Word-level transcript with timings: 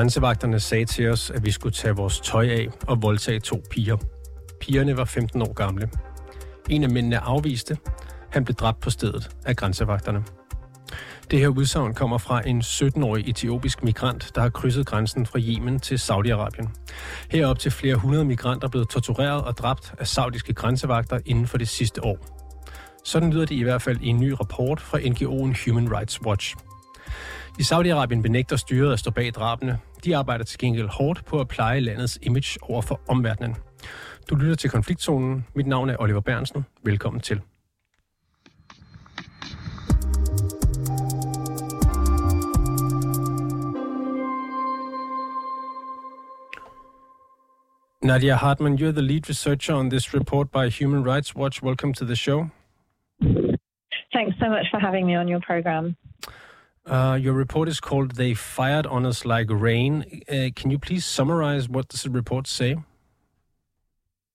Grænsevagterne 0.00 0.60
sagde 0.60 0.84
til 0.84 1.10
os, 1.10 1.30
at 1.30 1.44
vi 1.44 1.50
skulle 1.50 1.72
tage 1.72 1.96
vores 1.96 2.20
tøj 2.20 2.48
af 2.48 2.68
og 2.86 3.02
voldtage 3.02 3.40
to 3.40 3.62
piger. 3.70 3.96
Pigerne 4.60 4.96
var 4.96 5.04
15 5.04 5.42
år 5.42 5.52
gamle. 5.52 5.90
En 6.68 6.84
af 6.84 6.90
mændene 6.90 7.18
afviste. 7.18 7.78
Han 8.30 8.44
blev 8.44 8.54
dræbt 8.54 8.80
på 8.80 8.90
stedet 8.90 9.30
af 9.46 9.56
grænsevagterne. 9.56 10.24
Det 11.30 11.38
her 11.38 11.48
udsagn 11.48 11.94
kommer 11.94 12.18
fra 12.18 12.48
en 12.48 12.60
17-årig 12.60 13.28
etiopisk 13.28 13.82
migrant, 13.82 14.30
der 14.34 14.40
har 14.40 14.48
krydset 14.48 14.86
grænsen 14.86 15.26
fra 15.26 15.38
Yemen 15.38 15.80
til 15.80 15.96
Saudi-Arabien. 15.96 16.68
Her 17.30 17.46
op 17.46 17.58
til 17.58 17.70
flere 17.70 17.96
hundrede 17.96 18.24
migranter 18.24 18.68
blevet 18.68 18.88
tortureret 18.88 19.44
og 19.44 19.56
dræbt 19.58 19.94
af 19.98 20.06
saudiske 20.06 20.54
grænsevagter 20.54 21.18
inden 21.26 21.46
for 21.46 21.58
det 21.58 21.68
sidste 21.68 22.04
år. 22.04 22.18
Sådan 23.04 23.32
lyder 23.32 23.46
det 23.46 23.54
i 23.54 23.62
hvert 23.62 23.82
fald 23.82 24.00
i 24.00 24.06
en 24.06 24.20
ny 24.20 24.30
rapport 24.30 24.80
fra 24.80 24.98
NGO'en 24.98 25.70
Human 25.70 25.96
Rights 25.96 26.22
Watch. 26.26 26.56
I 27.58 27.62
Saudi-Arabien 27.62 28.22
benægter 28.22 28.56
styret 28.56 28.92
at 28.92 28.98
stå 28.98 29.10
bag 29.10 29.32
drabene. 29.34 29.78
De 30.04 30.16
arbejder 30.16 30.44
til 30.44 30.58
gengæld 30.58 30.88
hårdt 30.88 31.24
på 31.24 31.40
at 31.40 31.48
pleje 31.48 31.80
landets 31.80 32.18
image 32.22 32.58
over 32.62 32.82
for 32.82 33.00
omverdenen. 33.08 33.56
Du 34.30 34.34
lytter 34.34 34.54
til 34.56 34.70
konfliktzonen. 34.70 35.46
Mit 35.54 35.66
navn 35.66 35.90
er 35.90 35.96
Oliver 35.98 36.20
Bernsen. 36.20 36.64
Velkommen 36.84 37.20
til. 37.20 37.40
Nadia 48.02 48.34
Hartman, 48.34 48.78
you're 48.78 48.92
the 48.92 49.02
lead 49.02 49.28
researcher 49.28 49.74
on 49.74 49.90
this 49.90 50.14
report 50.14 50.50
by 50.50 50.70
Human 50.70 51.04
Rights 51.04 51.36
Watch. 51.36 51.62
Welcome 51.62 51.92
to 51.94 52.04
the 52.04 52.16
show. 52.16 52.50
Thanks 54.12 54.36
so 54.38 54.48
much 54.48 54.66
for 54.70 54.80
having 54.80 55.06
me 55.06 55.18
on 55.18 55.28
your 55.28 55.40
program. 55.40 55.96
Uh, 56.86 57.18
your 57.20 57.34
report 57.34 57.68
is 57.68 57.78
called 57.78 58.12
They 58.12 58.34
Fired 58.34 58.86
on 58.86 59.04
Us 59.04 59.24
Like 59.24 59.48
Rain. 59.50 60.22
Uh, 60.28 60.48
can 60.56 60.70
you 60.70 60.78
please 60.78 61.04
summarize 61.04 61.68
what 61.68 61.88
the 61.88 62.10
report 62.10 62.46
say? 62.46 62.76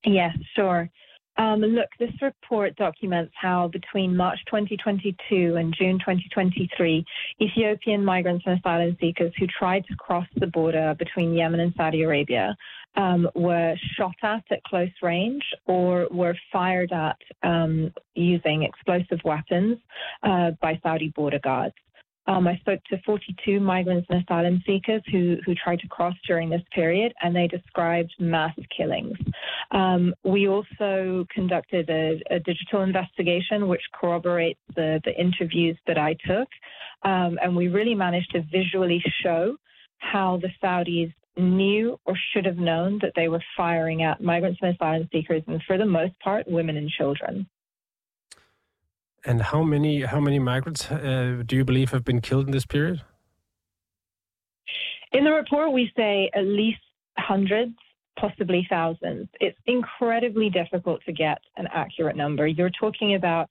Yes, 0.06 0.38
sure. 0.56 0.90
Um, 1.38 1.60
look, 1.60 1.90
this 2.00 2.12
report 2.22 2.76
documents 2.78 3.34
how 3.36 3.68
between 3.68 4.16
March 4.16 4.40
2022 4.46 5.56
and 5.58 5.76
June 5.78 6.00
2023, 6.00 7.04
Ethiopian 7.42 8.06
migrants 8.06 8.46
and 8.46 8.58
asylum 8.58 8.96
seekers 9.02 9.34
who 9.38 9.46
tried 9.48 9.86
to 9.88 9.96
cross 9.98 10.28
the 10.36 10.48
border 10.48 10.96
between 10.98 11.34
Yemen 11.34 11.60
and 11.60 11.74
Saudi 11.76 12.04
Arabia 12.04 12.56
um, 12.96 13.28
were 13.36 13.76
shot 13.98 14.16
at 14.24 14.44
at 14.50 14.64
close 14.64 14.92
range 15.02 15.44
or 15.66 16.08
were 16.10 16.36
fired 16.54 16.94
at 16.94 17.18
um, 17.44 17.92
using 18.14 18.64
explosive 18.64 19.20
weapons 19.26 19.78
uh, 20.24 20.52
by 20.62 20.80
Saudi 20.84 21.10
border 21.10 21.40
guards. 21.40 21.76
Um, 22.28 22.48
I 22.48 22.58
spoke 22.58 22.84
to 22.90 22.98
42 23.06 23.60
migrants 23.60 24.08
and 24.10 24.24
asylum 24.24 24.64
seekers 24.66 25.02
who, 25.12 25.38
who 25.46 25.54
tried 25.56 25.80
to 25.80 25.88
cross 25.88 26.16
during 26.28 26.50
this 26.50 26.62
period, 26.74 27.14
and 27.22 27.36
they 27.36 27.48
described 27.48 28.14
mass 28.20 28.56
killings. 28.76 29.18
Um, 29.72 30.14
we 30.24 30.48
also 30.48 31.26
conducted 31.34 31.90
a, 31.90 32.22
a, 32.32 32.40
digital 32.40 32.82
investigation 32.82 33.68
which 33.68 33.82
corroborates 33.94 34.60
the, 34.76 35.02
the 35.06 35.20
interviews 35.20 35.78
that 35.88 35.98
I 35.98 36.16
took, 36.26 36.48
um, 37.04 37.38
and 37.42 37.56
we 37.56 37.68
really 37.68 37.96
managed 37.96 38.32
to 38.32 38.42
visually 38.52 39.04
show 39.24 39.58
how 39.98 40.40
the 40.42 40.50
Saudis 40.64 41.14
knew 41.38 42.00
or 42.06 42.16
should 42.34 42.46
have 42.46 42.58
known 42.58 43.00
that 43.02 43.12
they 43.16 43.28
were 43.28 43.44
firing 43.58 44.04
at 44.04 44.22
migrants 44.22 44.60
and 44.62 44.74
asylum 44.74 45.08
seekers, 45.12 45.44
and 45.48 45.62
for 45.68 45.78
the 45.78 45.86
most 45.86 46.18
part, 46.20 46.48
women 46.48 46.78
and 46.78 46.90
children. 46.90 47.48
And 49.26 49.42
how 49.42 49.64
many 49.64 50.02
how 50.02 50.20
many 50.20 50.40
migrants 50.40 50.92
uh, 50.92 51.42
do 51.46 51.56
you 51.56 51.66
believe 51.66 51.92
have 51.92 52.04
been 52.04 52.22
killed 52.22 52.46
in 52.46 52.52
this 52.52 52.66
period? 52.66 53.02
In 55.12 55.24
the 55.24 55.32
report, 55.32 55.72
we 55.72 55.92
say 55.96 56.30
at 56.36 56.46
least 56.46 56.82
hundreds, 57.18 57.76
possibly 58.20 58.68
thousands. 58.70 59.28
It's 59.40 59.58
incredibly 59.66 60.50
difficult 60.50 61.02
to 61.06 61.14
get 61.14 61.40
an 61.58 61.68
accurate 61.74 62.16
number. 62.16 62.46
You're 62.46 62.70
talking 62.70 63.16
about 63.16 63.50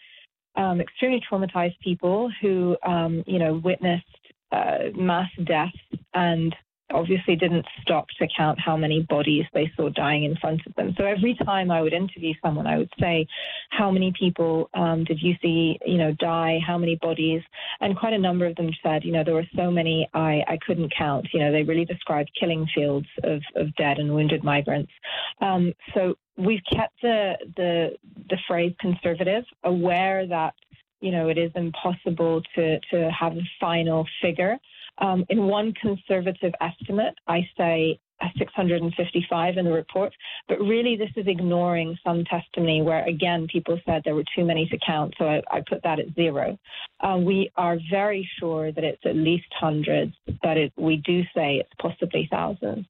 um, 0.56 0.80
extremely 0.80 1.20
traumatized 1.28 1.78
people 1.80 2.30
who, 2.40 2.76
um, 2.86 3.24
you 3.26 3.38
know, 3.38 3.60
witnessed 3.64 4.04
uh, 4.52 4.90
mass 4.94 5.30
deaths 5.44 5.76
and 6.12 6.54
obviously 6.94 7.36
didn't 7.36 7.66
stop 7.82 8.06
to 8.18 8.26
count 8.36 8.58
how 8.60 8.76
many 8.76 9.02
bodies 9.02 9.44
they 9.52 9.70
saw 9.76 9.88
dying 9.90 10.24
in 10.24 10.36
front 10.36 10.60
of 10.66 10.74
them. 10.76 10.94
So 10.96 11.04
every 11.04 11.34
time 11.44 11.70
I 11.70 11.82
would 11.82 11.92
interview 11.92 12.32
someone, 12.42 12.66
I 12.66 12.78
would 12.78 12.92
say, 13.00 13.26
"How 13.70 13.90
many 13.90 14.12
people 14.18 14.70
um, 14.74 15.04
did 15.04 15.20
you 15.20 15.34
see? 15.42 15.78
You 15.84 15.98
know, 15.98 16.12
die? 16.12 16.60
How 16.64 16.78
many 16.78 16.96
bodies?" 16.96 17.42
And 17.80 17.96
quite 17.96 18.12
a 18.12 18.18
number 18.18 18.46
of 18.46 18.56
them 18.56 18.70
said, 18.82 19.04
"You 19.04 19.12
know, 19.12 19.24
there 19.24 19.34
were 19.34 19.48
so 19.56 19.70
many 19.70 20.08
I, 20.14 20.42
I 20.48 20.58
couldn't 20.64 20.94
count." 20.96 21.26
You 21.32 21.40
know, 21.40 21.52
they 21.52 21.62
really 21.62 21.84
described 21.84 22.30
killing 22.38 22.66
fields 22.74 23.08
of, 23.22 23.42
of 23.56 23.74
dead 23.76 23.98
and 23.98 24.14
wounded 24.14 24.44
migrants. 24.44 24.92
Um, 25.40 25.72
so 25.94 26.16
we've 26.36 26.62
kept 26.72 27.00
the 27.02 27.36
the 27.56 27.96
the 28.30 28.38
phrase 28.46 28.74
conservative, 28.80 29.44
aware 29.64 30.26
that 30.26 30.54
you 31.00 31.10
know 31.10 31.28
it 31.28 31.38
is 31.38 31.50
impossible 31.54 32.42
to 32.54 32.80
to 32.90 33.10
have 33.10 33.32
a 33.32 33.42
final 33.60 34.06
figure. 34.22 34.58
Um, 34.98 35.24
in 35.28 35.46
one 35.46 35.72
conservative 35.74 36.52
estimate, 36.60 37.14
I 37.26 37.48
say 37.56 37.98
655 38.38 39.56
in 39.56 39.64
the 39.64 39.72
report, 39.72 40.12
but 40.48 40.58
really 40.60 40.96
this 40.96 41.10
is 41.16 41.26
ignoring 41.26 41.96
some 42.04 42.24
testimony 42.24 42.82
where, 42.82 43.04
again, 43.06 43.46
people 43.50 43.78
said 43.86 44.02
there 44.04 44.14
were 44.14 44.24
too 44.36 44.44
many 44.44 44.66
to 44.66 44.78
count, 44.86 45.14
so 45.18 45.26
I, 45.26 45.42
I 45.50 45.62
put 45.68 45.82
that 45.82 45.98
at 45.98 46.14
zero. 46.14 46.58
Um, 47.00 47.24
we 47.24 47.50
are 47.56 47.78
very 47.90 48.28
sure 48.38 48.72
that 48.72 48.84
it's 48.84 49.04
at 49.04 49.16
least 49.16 49.46
hundreds, 49.58 50.14
but 50.42 50.56
it, 50.56 50.72
we 50.76 50.96
do 50.98 51.22
say 51.34 51.56
it's 51.56 51.72
possibly 51.80 52.28
thousands. 52.30 52.86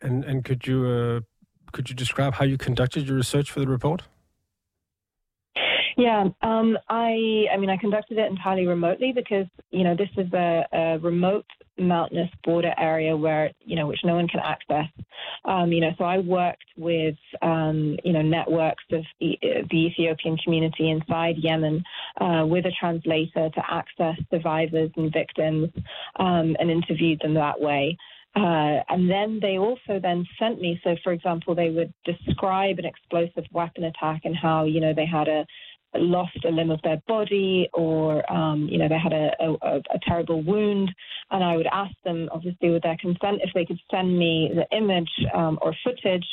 And 0.00 0.24
and 0.24 0.44
could 0.44 0.66
you 0.66 0.86
uh, 0.86 1.20
could 1.72 1.88
you 1.88 1.94
describe 1.94 2.34
how 2.34 2.44
you 2.44 2.58
conducted 2.58 3.06
your 3.06 3.16
research 3.16 3.50
for 3.50 3.60
the 3.60 3.68
report? 3.68 4.02
Yeah, 5.96 6.24
um, 6.42 6.78
I 6.88 7.44
I 7.52 7.56
mean 7.58 7.70
I 7.70 7.76
conducted 7.76 8.18
it 8.18 8.30
entirely 8.30 8.66
remotely 8.66 9.12
because 9.14 9.46
you 9.70 9.84
know 9.84 9.94
this 9.94 10.08
is 10.16 10.32
a, 10.32 10.64
a, 10.72 10.98
remote 10.98 11.44
mountainous 11.78 12.30
border 12.44 12.72
area 12.78 13.16
where 13.16 13.50
you 13.60 13.76
know 13.76 13.86
which 13.86 14.00
no 14.04 14.14
one 14.14 14.28
can 14.28 14.40
access. 14.40 14.86
Um, 15.44 15.72
you 15.72 15.80
know, 15.80 15.90
so 15.98 16.04
I 16.04 16.18
worked 16.18 16.64
with 16.76 17.16
um, 17.42 17.96
you 18.04 18.12
know 18.12 18.22
networks 18.22 18.84
of 18.92 19.04
the, 19.20 19.36
the, 19.42 19.86
Ethiopian 19.86 20.36
community 20.38 20.90
inside 20.90 21.36
Yemen 21.38 21.82
uh, 22.20 22.44
with 22.46 22.64
a 22.64 22.72
translator 22.78 23.50
to 23.50 23.62
access 23.68 24.16
survivors 24.30 24.90
and 24.96 25.12
victims 25.12 25.70
um, 26.18 26.56
and 26.58 26.70
interviewed 26.70 27.20
them 27.20 27.34
that 27.34 27.60
way. 27.60 27.96
Uh, 28.34 28.80
and 28.88 29.10
then 29.10 29.38
they 29.42 29.58
also 29.58 30.00
then 30.00 30.24
sent 30.38 30.58
me. 30.58 30.80
So, 30.82 30.96
for 31.04 31.12
example, 31.12 31.54
they 31.54 31.68
would 31.68 31.92
describe 32.04 32.78
an 32.78 32.86
explosive 32.86 33.44
weapon 33.52 33.84
attack 33.84 34.22
and 34.24 34.34
how 34.34 34.64
you 34.64 34.80
know 34.80 34.94
they 34.94 35.06
had 35.06 35.28
a 35.28 35.44
lost 35.94 36.44
a 36.44 36.50
limb 36.50 36.70
of 36.70 36.80
their 36.82 37.02
body 37.06 37.68
or, 37.74 38.30
um, 38.32 38.68
you 38.70 38.78
know, 38.78 38.88
they 38.88 38.98
had 38.98 39.12
a, 39.12 39.30
a, 39.40 39.76
a, 39.76 39.98
terrible 40.02 40.42
wound. 40.42 40.90
And 41.30 41.44
I 41.44 41.56
would 41.56 41.66
ask 41.66 41.94
them, 42.04 42.28
obviously, 42.32 42.70
with 42.70 42.82
their 42.82 42.96
consent, 42.96 43.40
if 43.42 43.50
they 43.54 43.64
could 43.64 43.80
send 43.90 44.18
me 44.18 44.50
the 44.54 44.76
image 44.76 45.10
um, 45.34 45.58
or 45.60 45.74
footage. 45.84 46.26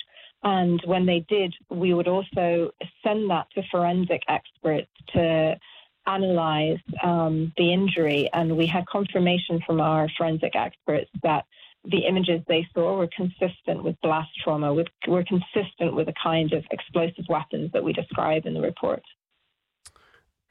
And 0.44 0.81
when 0.86 1.06
they 1.06 1.25
did, 1.28 1.53
we 1.70 1.94
would 1.94 2.08
also 2.08 2.72
send 3.03 3.30
that 3.30 3.47
to 3.56 3.64
forensic 3.72 4.24
experts 4.30 4.90
to 5.14 5.59
analyze 6.08 6.80
um, 7.03 7.52
the 7.58 7.74
injury. 7.74 8.30
And 8.34 8.58
we 8.58 8.66
had 8.66 8.86
confirmation 8.88 9.62
from 9.66 9.81
our 9.81 10.08
forensic 10.18 10.56
experts 10.56 11.09
that 11.24 11.46
the 11.86 12.06
images 12.08 12.41
they 12.47 12.68
saw 12.74 12.97
were 12.97 13.09
consistent 13.16 13.84
with 13.84 13.96
blast 14.02 14.30
trauma, 14.44 14.74
with, 14.74 14.88
were 15.08 15.24
consistent 15.24 15.96
with 15.96 16.08
the 16.08 16.14
kind 16.22 16.52
of 16.53 16.64
explosive 16.72 17.26
weapons 17.29 17.72
that 17.73 17.84
we 17.84 17.94
describe 17.94 18.46
in 18.46 18.53
the 18.53 18.61
report. 18.61 19.02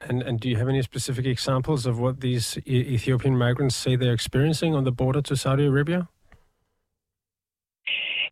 And 0.01 0.21
and 0.21 0.39
do 0.39 0.47
you 0.49 0.55
have 0.55 0.69
any 0.69 0.81
specific 0.81 1.25
examples 1.25 1.85
of 1.85 1.99
what 1.99 2.21
these 2.21 2.57
e- 2.65 2.95
Ethiopian 2.95 3.37
migrants 3.37 3.75
say 3.75 3.95
they're 3.95 4.13
experiencing 4.13 4.73
on 4.73 4.85
the 4.85 4.91
border 4.91 5.21
to 5.23 5.35
Saudi 5.35 5.65
Arabia? 5.65 6.07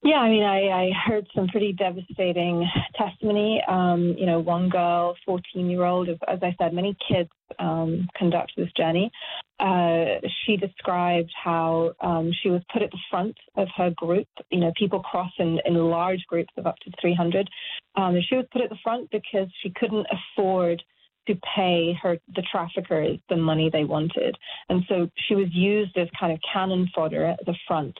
Yeah, 0.04 0.18
I 0.18 0.30
mean, 0.30 0.44
I, 0.44 0.70
I 0.70 0.92
heard 1.06 1.28
some 1.36 1.48
pretty 1.48 1.74
devastating 1.74 2.66
testimony. 2.96 3.62
Um, 3.68 4.16
you 4.18 4.26
know, 4.26 4.40
one 4.40 4.70
girl, 4.70 5.16
14 5.26 5.70
year 5.70 5.84
old, 5.84 6.08
as 6.08 6.40
I 6.42 6.56
said, 6.60 6.74
many 6.74 6.96
kids 7.08 7.30
um, 7.60 8.08
conduct 8.16 8.54
this 8.56 8.72
journey. 8.78 9.12
Uh, 9.60 10.22
she 10.46 10.56
described 10.56 11.32
how 11.44 11.94
um, 12.02 12.32
she 12.42 12.50
was 12.50 12.62
put 12.72 12.84
at 12.84 12.92
the 12.92 13.00
front 13.10 13.36
of 13.56 13.68
her 13.76 13.90
group. 13.98 14.28
You 14.52 14.60
know, 14.60 14.72
people 14.78 15.02
cross 15.02 15.32
in, 15.40 15.60
in 15.66 15.74
large 15.74 16.24
groups 16.28 16.54
of 16.58 16.68
up 16.68 16.78
to 16.84 16.92
300. 17.02 17.50
Um, 17.96 18.18
she 18.30 18.36
was 18.36 18.46
put 18.54 18.62
at 18.62 18.70
the 18.70 18.78
front 18.84 19.10
because 19.12 19.48
she 19.64 19.72
couldn't 19.72 20.06
afford 20.12 20.82
to 21.28 21.36
pay 21.56 21.94
her 22.02 22.18
the 22.36 22.44
traffickers 22.52 23.20
the 23.30 23.38
money 23.38 23.70
they 23.72 23.84
wanted, 23.84 24.36
and 24.70 24.84
so 24.88 25.10
she 25.28 25.36
was 25.36 25.48
used 25.52 25.98
as 25.98 26.08
kind 26.20 26.34
of 26.34 26.40
cannon 26.54 26.88
fodder 26.94 27.26
at 27.26 27.46
the 27.46 27.56
front. 27.68 27.96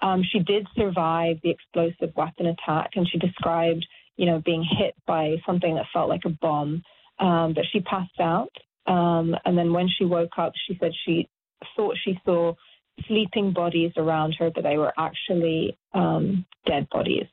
Um, 0.00 0.22
she 0.22 0.38
did 0.38 0.66
survive 0.76 1.36
the 1.42 1.50
explosive 1.50 2.14
weapon 2.16 2.46
attack, 2.46 2.90
and 2.94 3.08
she 3.08 3.18
described, 3.18 3.86
you 4.16 4.26
know, 4.26 4.40
being 4.44 4.64
hit 4.78 4.94
by 5.06 5.36
something 5.44 5.74
that 5.74 5.86
felt 5.92 6.08
like 6.08 6.24
a 6.24 6.30
bomb. 6.40 6.82
Um, 7.18 7.52
but 7.54 7.64
she 7.72 7.80
passed 7.80 8.20
out, 8.20 8.52
um, 8.86 9.34
and 9.44 9.58
then 9.58 9.72
when 9.72 9.88
she 9.88 10.04
woke 10.04 10.38
up, 10.38 10.52
she 10.66 10.76
said 10.80 10.92
she 11.04 11.28
thought 11.74 11.96
she 12.04 12.18
saw 12.24 12.54
sleeping 13.06 13.52
bodies 13.52 13.92
around 13.96 14.36
her, 14.38 14.50
but 14.54 14.62
they 14.62 14.78
were 14.78 14.92
actually 14.96 15.76
um, 15.94 16.46
dead 16.66 16.88
bodies. 16.90 17.26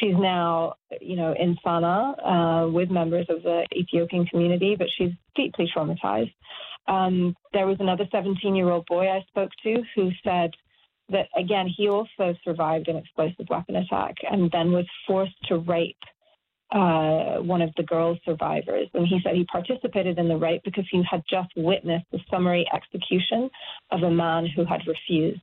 She's 0.00 0.14
now, 0.16 0.74
you 1.00 1.16
know, 1.16 1.34
in 1.38 1.56
Sanaa 1.64 2.66
uh, 2.66 2.68
with 2.70 2.90
members 2.90 3.26
of 3.28 3.42
the 3.42 3.66
Ethiopian 3.76 4.26
community, 4.26 4.76
but 4.76 4.88
she's 4.96 5.10
deeply 5.34 5.70
traumatized. 5.74 6.32
Um, 6.86 7.34
there 7.52 7.66
was 7.66 7.76
another 7.80 8.04
17 8.10 8.54
year 8.54 8.70
old 8.70 8.86
boy 8.86 9.08
I 9.08 9.24
spoke 9.28 9.50
to 9.64 9.82
who 9.94 10.10
said 10.24 10.50
that, 11.10 11.26
again, 11.36 11.68
he 11.74 11.88
also 11.88 12.34
survived 12.44 12.88
an 12.88 12.96
explosive 12.96 13.46
weapon 13.50 13.76
attack 13.76 14.14
and 14.30 14.50
then 14.50 14.72
was 14.72 14.86
forced 15.06 15.36
to 15.48 15.58
rape 15.58 15.96
uh, 16.70 17.36
one 17.38 17.62
of 17.62 17.70
the 17.76 17.82
girl 17.82 18.18
survivors. 18.24 18.88
And 18.94 19.06
he 19.06 19.20
said 19.24 19.34
he 19.34 19.46
participated 19.46 20.18
in 20.18 20.28
the 20.28 20.36
rape 20.36 20.62
because 20.64 20.84
he 20.90 21.02
had 21.10 21.22
just 21.28 21.48
witnessed 21.56 22.06
the 22.12 22.20
summary 22.30 22.66
execution 22.74 23.50
of 23.90 24.02
a 24.02 24.10
man 24.10 24.46
who 24.54 24.64
had 24.64 24.80
refused. 24.86 25.40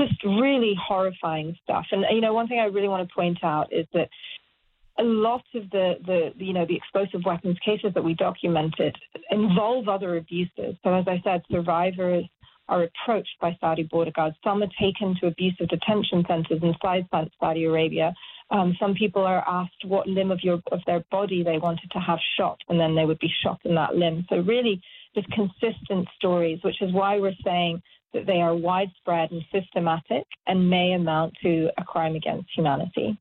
Just 0.00 0.22
really 0.24 0.74
horrifying 0.80 1.56
stuff. 1.62 1.86
And, 1.92 2.04
you 2.10 2.20
know, 2.20 2.34
one 2.34 2.48
thing 2.48 2.58
I 2.58 2.64
really 2.64 2.88
want 2.88 3.08
to 3.08 3.14
point 3.14 3.38
out 3.44 3.72
is 3.72 3.86
that 3.94 4.08
a 4.98 5.02
lot 5.02 5.44
of 5.54 5.70
the, 5.70 5.94
the, 6.04 6.44
you 6.44 6.52
know, 6.52 6.66
the 6.66 6.76
explosive 6.76 7.24
weapons 7.24 7.58
cases 7.64 7.92
that 7.94 8.04
we 8.04 8.14
documented 8.14 8.96
involve 9.30 9.88
other 9.88 10.16
abuses. 10.16 10.76
So, 10.82 10.94
as 10.94 11.06
I 11.08 11.20
said, 11.24 11.42
survivors 11.50 12.24
are 12.68 12.84
approached 12.84 13.36
by 13.40 13.56
Saudi 13.60 13.82
border 13.82 14.10
guards. 14.10 14.36
Some 14.42 14.62
are 14.62 14.68
taken 14.80 15.16
to 15.20 15.26
abusive 15.26 15.68
detention 15.68 16.24
centers 16.26 16.62
inside 16.62 17.06
Saudi 17.38 17.64
Arabia. 17.64 18.14
Um, 18.50 18.76
some 18.78 18.94
people 18.94 19.24
are 19.24 19.44
asked 19.46 19.84
what 19.84 20.06
limb 20.06 20.30
of 20.30 20.40
your 20.42 20.60
of 20.70 20.80
their 20.86 21.04
body 21.10 21.42
they 21.42 21.58
wanted 21.58 21.90
to 21.92 21.98
have 21.98 22.18
shot, 22.36 22.58
and 22.68 22.78
then 22.78 22.94
they 22.94 23.04
would 23.04 23.18
be 23.18 23.32
shot 23.42 23.60
in 23.64 23.74
that 23.74 23.96
limb. 23.96 24.26
So 24.28 24.36
really, 24.36 24.80
just 25.14 25.28
consistent 25.30 26.08
stories, 26.16 26.60
which 26.62 26.80
is 26.80 26.92
why 26.92 27.18
we're 27.18 27.32
saying 27.44 27.82
that 28.14 28.26
they 28.26 28.40
are 28.40 28.54
widespread 28.54 29.30
and 29.30 29.42
systematic 29.52 30.24
and 30.46 30.70
may 30.70 30.92
amount 30.92 31.34
to 31.42 31.68
a 31.76 31.84
crime 31.84 32.14
against 32.14 32.48
humanity. 32.56 33.18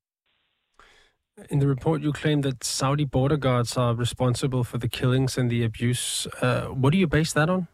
In 1.50 1.60
the 1.60 1.68
report, 1.68 2.02
you 2.02 2.14
claim 2.14 2.42
that 2.42 2.64
Saudi 2.64 3.06
border 3.06 3.38
guards 3.38 3.76
are 3.76 3.96
responsible 3.96 4.64
for 4.64 4.78
the 4.78 4.88
killings 4.88 5.38
and 5.38 5.50
the 5.50 5.64
abuse. 5.64 6.28
Uh, 6.42 6.66
what 6.66 6.92
do 6.92 7.00
you 7.00 7.08
base 7.08 7.34
that 7.34 7.50
on? 7.50 7.68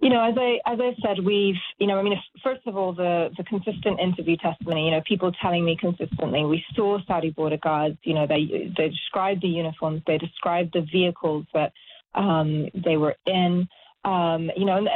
You 0.00 0.10
know, 0.10 0.22
as 0.22 0.34
I 0.38 0.60
as 0.64 0.78
I 0.80 0.94
said, 1.02 1.24
we've 1.24 1.56
you 1.78 1.88
know, 1.88 1.98
I 1.98 2.02
mean, 2.02 2.14
first 2.44 2.64
of 2.66 2.76
all, 2.76 2.92
the 2.92 3.30
the 3.36 3.42
consistent 3.42 3.98
interview 3.98 4.36
testimony. 4.36 4.84
You 4.84 4.92
know, 4.92 5.02
people 5.04 5.32
telling 5.42 5.64
me 5.64 5.76
consistently, 5.76 6.44
we 6.44 6.64
saw 6.76 6.98
Saudi 7.08 7.30
border 7.30 7.56
guards. 7.56 7.98
You 8.04 8.14
know, 8.14 8.24
they 8.24 8.72
they 8.76 8.90
described 8.90 9.42
the 9.42 9.48
uniforms, 9.48 10.02
they 10.06 10.18
described 10.18 10.72
the 10.72 10.82
vehicles 10.82 11.46
that 11.52 11.72
um, 12.14 12.68
they 12.74 12.96
were 12.96 13.16
in. 13.26 13.68
Um, 14.04 14.50
you 14.56 14.64
know, 14.64 14.76
and, 14.76 14.88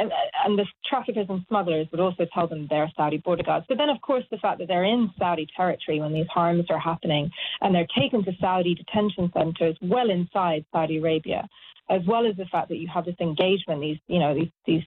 and, 0.45 0.57
the 0.57 0.65
traffickers 0.85 1.27
and 1.29 1.43
smugglers 1.49 1.87
would 1.91 1.99
also 1.99 2.25
tell 2.33 2.47
them 2.47 2.67
they're 2.69 2.91
Saudi 2.95 3.17
border 3.17 3.43
guards. 3.43 3.65
But 3.67 3.77
then, 3.77 3.89
of 3.89 3.99
course, 4.01 4.23
the 4.31 4.37
fact 4.37 4.59
that 4.59 4.69
they're 4.69 4.85
in 4.85 5.11
Saudi 5.19 5.45
territory 5.55 5.99
when 5.99 6.13
these 6.13 6.27
harms 6.33 6.65
are 6.69 6.79
happening 6.79 7.29
and 7.59 7.75
they're 7.75 7.87
taken 7.99 8.23
to 8.23 8.31
Saudi 8.39 8.75
detention 8.75 9.29
centers 9.35 9.75
well 9.81 10.09
inside 10.09 10.65
Saudi 10.71 10.97
Arabia, 10.97 11.47
as 11.89 12.01
well 12.07 12.25
as 12.25 12.37
the 12.37 12.45
fact 12.45 12.69
that 12.69 12.77
you 12.77 12.87
have 12.91 13.03
this 13.05 13.17
engagement, 13.19 13.81
these, 13.81 13.99
you 14.07 14.19
know, 14.19 14.33
these, 14.33 14.49
these 14.65 14.83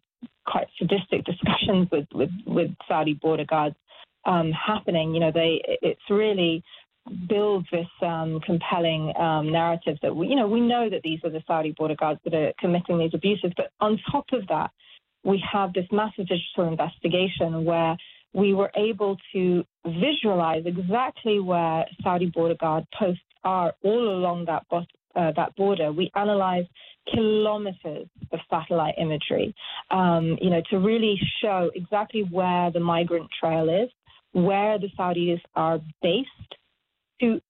quite 0.47 0.67
sadistic 0.79 1.25
discussions 1.25 1.89
with, 1.93 2.07
with, 2.15 2.31
with 2.47 2.71
Saudi 2.89 3.15
border 3.15 3.45
guards 3.45 3.77
um, 4.27 4.51
happening. 4.53 5.15
You 5.15 5.21
know, 5.21 5.31
they 5.33 5.63
it's 5.83 6.01
really 6.11 6.63
builds 7.29 7.67
this 7.71 7.87
um, 8.03 8.41
compelling 8.45 9.13
um, 9.17 9.51
narrative 9.51 9.97
that 10.03 10.15
we, 10.15 10.29
you 10.29 10.37
know 10.37 10.49
we 10.49 10.61
know 10.61 10.89
that 10.91 11.03
these 11.03 11.21
are 11.25 11.31
the 11.31 11.43
Saudi 11.47 11.73
border 11.77 11.95
guards 11.95 12.21
that 12.25 12.35
are 12.35 12.53
committing 12.59 12.99
these 12.99 13.15
abuses, 13.15 13.53
but 13.57 13.71
on 13.81 13.99
top 14.11 14.27
of 14.33 14.47
that, 14.49 14.71
we 15.25 15.43
have 15.53 15.73
this 15.73 15.87
massive 15.91 16.27
digital 16.29 16.69
investigation 16.71 17.65
where 17.65 17.97
we 18.33 18.55
were 18.55 18.71
able 18.77 19.17
to 19.33 19.65
visualize 19.87 20.65
exactly 20.67 21.41
where 21.41 21.87
Saudi 22.03 22.27
border 22.27 22.55
guard 22.55 22.85
posts 22.99 23.23
are 23.45 23.73
all 23.83 24.09
along 24.09 24.45
that 24.47 24.65
uh, 24.71 25.33
that 25.37 25.57
border. 25.57 25.93
We 25.93 26.11
analyzed 26.15 26.69
kilometers 27.13 28.09
of 28.33 28.41
satellite 28.51 28.95
imagery, 28.99 29.55
um, 29.91 30.37
you 30.41 30.51
know, 30.51 30.63
to 30.71 30.79
really 30.79 31.19
show 31.41 31.71
exactly 31.75 32.23
where 32.31 32.71
the 32.71 32.81
migrant 32.81 33.29
trail 33.41 33.69
is, 33.69 33.89
where 34.33 34.79
the 34.79 34.89
Saudis 34.99 35.41
are 35.55 35.81
based, 36.03 36.55
to 37.21 37.41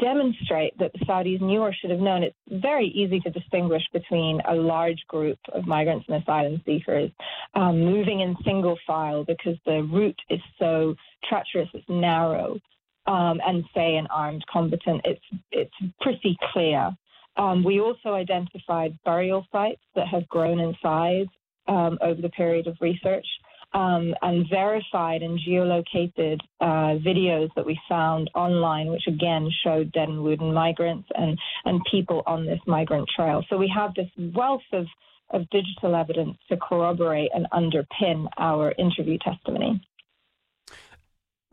demonstrate 0.00 0.76
that 0.78 0.92
the 0.92 1.04
Saudis 1.06 1.40
knew 1.40 1.60
or 1.60 1.72
should 1.72 1.90
have 1.90 2.00
known. 2.00 2.22
It's 2.22 2.36
very 2.48 2.88
easy 2.88 3.20
to 3.20 3.30
distinguish 3.30 3.82
between 3.92 4.40
a 4.46 4.54
large 4.54 5.02
group 5.08 5.38
of 5.52 5.66
migrants 5.66 6.06
and 6.08 6.22
asylum 6.22 6.60
seekers 6.66 7.10
um, 7.54 7.80
moving 7.84 8.20
in 8.20 8.36
single 8.44 8.78
file 8.86 9.24
because 9.24 9.56
the 9.64 9.82
route 9.82 10.20
is 10.28 10.40
so 10.58 10.94
treacherous, 11.28 11.68
it's 11.74 11.88
narrow. 11.88 12.58
Um, 13.06 13.40
and 13.46 13.64
say 13.74 13.96
an 13.96 14.06
armed 14.10 14.44
combatant, 14.52 15.00
it's 15.04 15.24
it's 15.50 15.72
pretty 16.02 16.36
clear 16.52 16.94
um, 17.38 17.62
we 17.62 17.80
also 17.80 18.14
identified 18.14 18.98
burial 19.04 19.46
sites 19.52 19.80
that 19.94 20.08
have 20.08 20.28
grown 20.28 20.58
in 20.58 20.74
size 20.82 21.26
um, 21.68 21.96
over 22.02 22.20
the 22.20 22.30
period 22.30 22.66
of 22.66 22.76
research 22.80 23.26
um, 23.72 24.14
and 24.22 24.46
verified 24.48 25.22
and 25.22 25.38
geolocated 25.46 26.40
uh, 26.60 26.96
videos 27.04 27.48
that 27.54 27.66
we 27.66 27.78
found 27.88 28.30
online, 28.34 28.88
which 28.88 29.06
again 29.06 29.48
showed 29.62 29.92
dead 29.92 30.08
and 30.08 30.22
wounded 30.22 30.52
migrants 30.52 31.08
and, 31.14 31.38
and 31.64 31.80
people 31.90 32.22
on 32.26 32.46
this 32.46 32.60
migrant 32.66 33.08
trail. 33.14 33.44
So 33.48 33.56
we 33.56 33.70
have 33.74 33.94
this 33.94 34.08
wealth 34.34 34.62
of, 34.72 34.86
of 35.30 35.48
digital 35.50 35.94
evidence 35.94 36.38
to 36.48 36.56
corroborate 36.56 37.30
and 37.34 37.46
underpin 37.52 38.26
our 38.38 38.72
interview 38.78 39.18
testimony. 39.18 39.82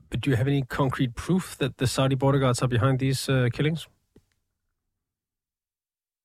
But 0.10 0.22
do 0.22 0.30
you 0.30 0.36
have 0.38 0.48
any 0.48 0.62
concrete 0.62 1.16
proof 1.16 1.58
that 1.58 1.78
the 1.78 1.88
Saudi 1.88 2.16
border 2.16 2.40
guards 2.40 2.62
are 2.62 2.68
behind 2.68 3.00
these 3.00 3.28
uh, 3.28 3.50
killings? 3.52 3.88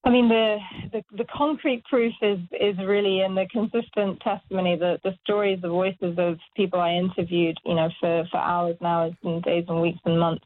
I 0.03 0.11
mean, 0.11 0.29
the, 0.29 0.57
the, 0.93 1.03
the 1.15 1.25
concrete 1.25 1.85
proof 1.85 2.15
is 2.23 2.39
is 2.59 2.77
really 2.79 3.21
in 3.21 3.35
the 3.35 3.47
consistent 3.53 4.21
testimony, 4.21 4.77
the 4.77 4.99
the 5.05 5.13
stories, 5.23 5.61
the 5.61 5.69
voices 5.69 6.15
of 6.17 6.39
people 6.57 6.81
I 6.81 6.95
interviewed, 6.95 7.59
you 7.67 7.75
know, 7.75 7.91
for, 8.01 8.25
for 8.31 8.39
hours 8.39 8.77
and 8.81 8.87
hours 8.87 9.13
and 9.23 9.43
days 9.43 9.67
and 9.69 9.83
weeks 9.83 10.01
and 10.07 10.19
months, 10.19 10.45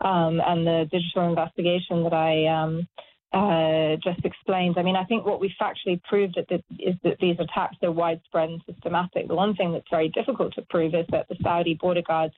um, 0.00 0.40
and 0.44 0.66
the 0.66 0.88
digital 0.90 1.28
investigation 1.28 2.02
that 2.02 2.12
I 2.14 2.46
um, 2.46 2.88
uh, 3.32 3.96
just 4.02 4.24
explained. 4.24 4.76
I 4.76 4.82
mean, 4.82 4.96
I 4.96 5.04
think 5.04 5.24
what 5.24 5.40
we 5.40 5.54
factually 5.60 6.02
proved 6.02 6.36
is 6.38 6.94
that 7.04 7.18
these 7.20 7.36
attacks 7.38 7.76
are 7.82 7.92
widespread 7.92 8.50
and 8.50 8.62
systematic. 8.66 9.28
The 9.28 9.34
one 9.34 9.54
thing 9.54 9.72
that's 9.72 9.88
very 9.90 10.08
difficult 10.08 10.54
to 10.54 10.62
prove 10.62 10.94
is 10.94 11.06
that 11.10 11.28
the 11.28 11.36
Saudi 11.42 11.74
border 11.74 12.02
guards 12.02 12.34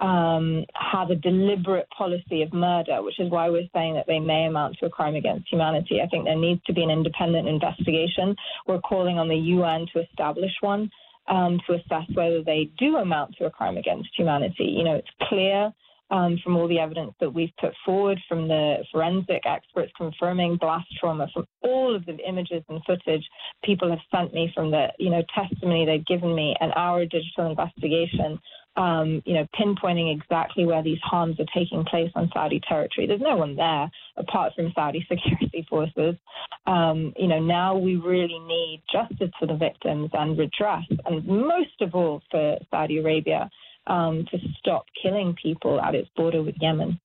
um, 0.00 0.64
have 0.74 1.10
a 1.10 1.14
deliberate 1.14 1.88
policy 1.90 2.42
of 2.42 2.52
murder, 2.52 3.02
which 3.02 3.20
is 3.20 3.30
why 3.30 3.50
we're 3.50 3.68
saying 3.74 3.94
that 3.94 4.06
they 4.06 4.18
may 4.18 4.46
amount 4.46 4.76
to 4.78 4.86
a 4.86 4.90
crime 4.90 5.14
against 5.14 5.50
humanity. 5.50 6.00
I 6.02 6.06
think 6.08 6.24
there 6.24 6.36
needs 6.36 6.62
to 6.64 6.72
be 6.72 6.82
an 6.82 6.90
independent 6.90 7.46
investigation. 7.46 8.34
We're 8.66 8.80
calling 8.80 9.18
on 9.18 9.28
the 9.28 9.36
UN 9.36 9.86
to 9.92 10.00
establish 10.00 10.52
one 10.60 10.90
um, 11.28 11.60
to 11.66 11.74
assess 11.74 12.08
whether 12.14 12.42
they 12.42 12.70
do 12.78 12.96
amount 12.96 13.36
to 13.36 13.46
a 13.46 13.50
crime 13.50 13.76
against 13.76 14.08
humanity. 14.16 14.64
You 14.64 14.84
know, 14.84 14.96
it's 14.96 15.28
clear. 15.28 15.72
Um, 16.12 16.40
from 16.42 16.56
all 16.56 16.66
the 16.66 16.80
evidence 16.80 17.12
that 17.20 17.32
we've 17.32 17.52
put 17.60 17.72
forward, 17.86 18.18
from 18.28 18.48
the 18.48 18.78
forensic 18.90 19.42
experts 19.46 19.92
confirming 19.96 20.56
blast 20.56 20.88
trauma, 20.98 21.28
from 21.32 21.46
all 21.62 21.94
of 21.94 22.04
the 22.04 22.16
images 22.28 22.64
and 22.68 22.82
footage 22.84 23.24
people 23.62 23.88
have 23.88 24.00
sent 24.12 24.34
me, 24.34 24.50
from 24.52 24.72
the 24.72 24.88
you 24.98 25.08
know 25.08 25.22
testimony 25.32 25.86
they've 25.86 26.04
given 26.04 26.34
me, 26.34 26.56
and 26.60 26.72
our 26.74 27.04
digital 27.04 27.48
investigation, 27.48 28.40
um, 28.76 29.22
you 29.24 29.34
know, 29.34 29.46
pinpointing 29.58 30.14
exactly 30.14 30.64
where 30.64 30.82
these 30.82 31.00
harms 31.02 31.38
are 31.40 31.46
taking 31.54 31.84
place 31.84 32.10
on 32.14 32.30
Saudi 32.32 32.60
territory. 32.68 33.06
There's 33.06 33.20
no 33.20 33.36
one 33.36 33.56
there 33.56 33.90
apart 34.16 34.52
from 34.54 34.72
Saudi 34.74 35.06
security 35.10 35.66
forces. 35.68 36.14
Um, 36.66 37.12
you 37.16 37.26
know, 37.26 37.40
now 37.40 37.76
we 37.76 37.96
really 37.96 38.38
need 38.38 38.82
justice 38.90 39.30
for 39.38 39.46
the 39.46 39.56
victims 39.56 40.10
and 40.12 40.38
redress, 40.38 40.84
and 41.06 41.26
most 41.26 41.80
of 41.80 41.94
all 41.94 42.22
for 42.30 42.58
Saudi 42.70 42.98
Arabia 42.98 43.50
um, 43.86 44.24
to 44.30 44.38
stop 44.58 44.84
killing 45.02 45.34
people 45.40 45.80
at 45.80 45.94
its 45.94 46.08
border 46.16 46.42
with 46.42 46.54
Yemen. 46.60 47.00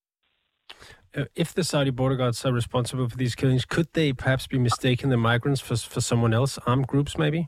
Uh, 1.15 1.25
if 1.35 1.53
the 1.53 1.63
Saudi 1.63 1.91
border 1.91 2.15
guards 2.15 2.45
are 2.45 2.51
responsible 2.51 3.07
for 3.07 3.15
these 3.15 3.35
killings, 3.35 3.63
could 3.63 3.87
they 3.93 4.11
perhaps 4.11 4.47
be 4.47 4.57
mistaking 4.57 5.09
the 5.09 5.17
migrants 5.17 5.61
for, 5.61 5.77
for 5.77 6.01
someone 6.01 6.33
else, 6.33 6.59
armed 6.65 6.87
groups 6.87 7.17
maybe? 7.17 7.47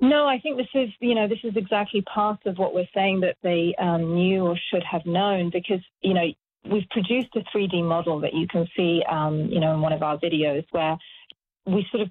No, 0.00 0.28
I 0.28 0.38
think 0.38 0.56
this 0.56 0.68
is, 0.74 0.90
you 1.00 1.14
know, 1.14 1.26
this 1.26 1.40
is 1.42 1.56
exactly 1.56 2.02
part 2.02 2.46
of 2.46 2.56
what 2.56 2.72
we're 2.72 2.88
saying 2.94 3.20
that 3.20 3.36
they 3.42 3.74
um, 3.80 4.14
knew 4.14 4.46
or 4.46 4.56
should 4.70 4.84
have 4.84 5.04
known 5.04 5.50
because, 5.50 5.80
you 6.02 6.14
know, 6.14 6.26
we've 6.70 6.88
produced 6.90 7.34
a 7.34 7.40
3D 7.56 7.82
model 7.82 8.20
that 8.20 8.32
you 8.32 8.46
can 8.46 8.68
see, 8.76 9.02
um, 9.10 9.48
you 9.50 9.58
know, 9.58 9.74
in 9.74 9.80
one 9.80 9.92
of 9.92 10.02
our 10.02 10.16
videos 10.18 10.64
where 10.70 10.96
we 11.66 11.84
sort 11.90 12.02
of 12.02 12.10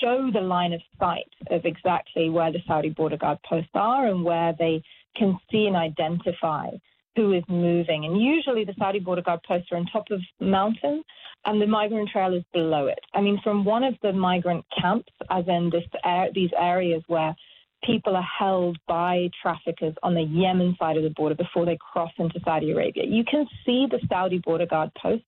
show 0.00 0.30
the 0.32 0.40
line 0.40 0.72
of 0.72 0.80
sight 0.98 1.28
of 1.50 1.64
exactly 1.64 2.30
where 2.30 2.52
the 2.52 2.60
Saudi 2.66 2.90
border 2.90 3.16
guard 3.16 3.38
posts 3.48 3.70
are 3.74 4.06
and 4.06 4.24
where 4.24 4.54
they 4.58 4.82
can 5.16 5.38
see 5.50 5.66
and 5.66 5.76
identify 5.76 6.70
who 7.18 7.32
is 7.32 7.42
moving. 7.48 8.04
And 8.04 8.20
usually 8.20 8.64
the 8.64 8.74
Saudi 8.78 9.00
border 9.00 9.22
guard 9.22 9.40
posts 9.42 9.72
are 9.72 9.76
on 9.76 9.86
top 9.86 10.04
of 10.12 10.20
mountain 10.40 11.02
and 11.44 11.60
the 11.60 11.66
migrant 11.66 12.10
trail 12.10 12.32
is 12.32 12.44
below 12.52 12.86
it. 12.86 13.00
I 13.12 13.20
mean, 13.20 13.40
from 13.42 13.64
one 13.64 13.82
of 13.82 13.94
the 14.02 14.12
migrant 14.12 14.64
camps, 14.80 15.12
as 15.28 15.44
in 15.48 15.70
this, 15.72 15.82
these 16.32 16.50
areas 16.56 17.02
where 17.08 17.34
people 17.84 18.14
are 18.14 18.28
held 18.38 18.78
by 18.86 19.30
traffickers 19.42 19.94
on 20.04 20.14
the 20.14 20.22
Yemen 20.22 20.76
side 20.78 20.96
of 20.96 21.02
the 21.02 21.10
border 21.10 21.34
before 21.34 21.66
they 21.66 21.76
cross 21.92 22.12
into 22.18 22.38
Saudi 22.44 22.70
Arabia. 22.70 23.02
You 23.04 23.24
can 23.24 23.46
see 23.66 23.86
the 23.90 23.98
Saudi 24.08 24.38
border 24.38 24.66
guard 24.66 24.90
posts 25.00 25.26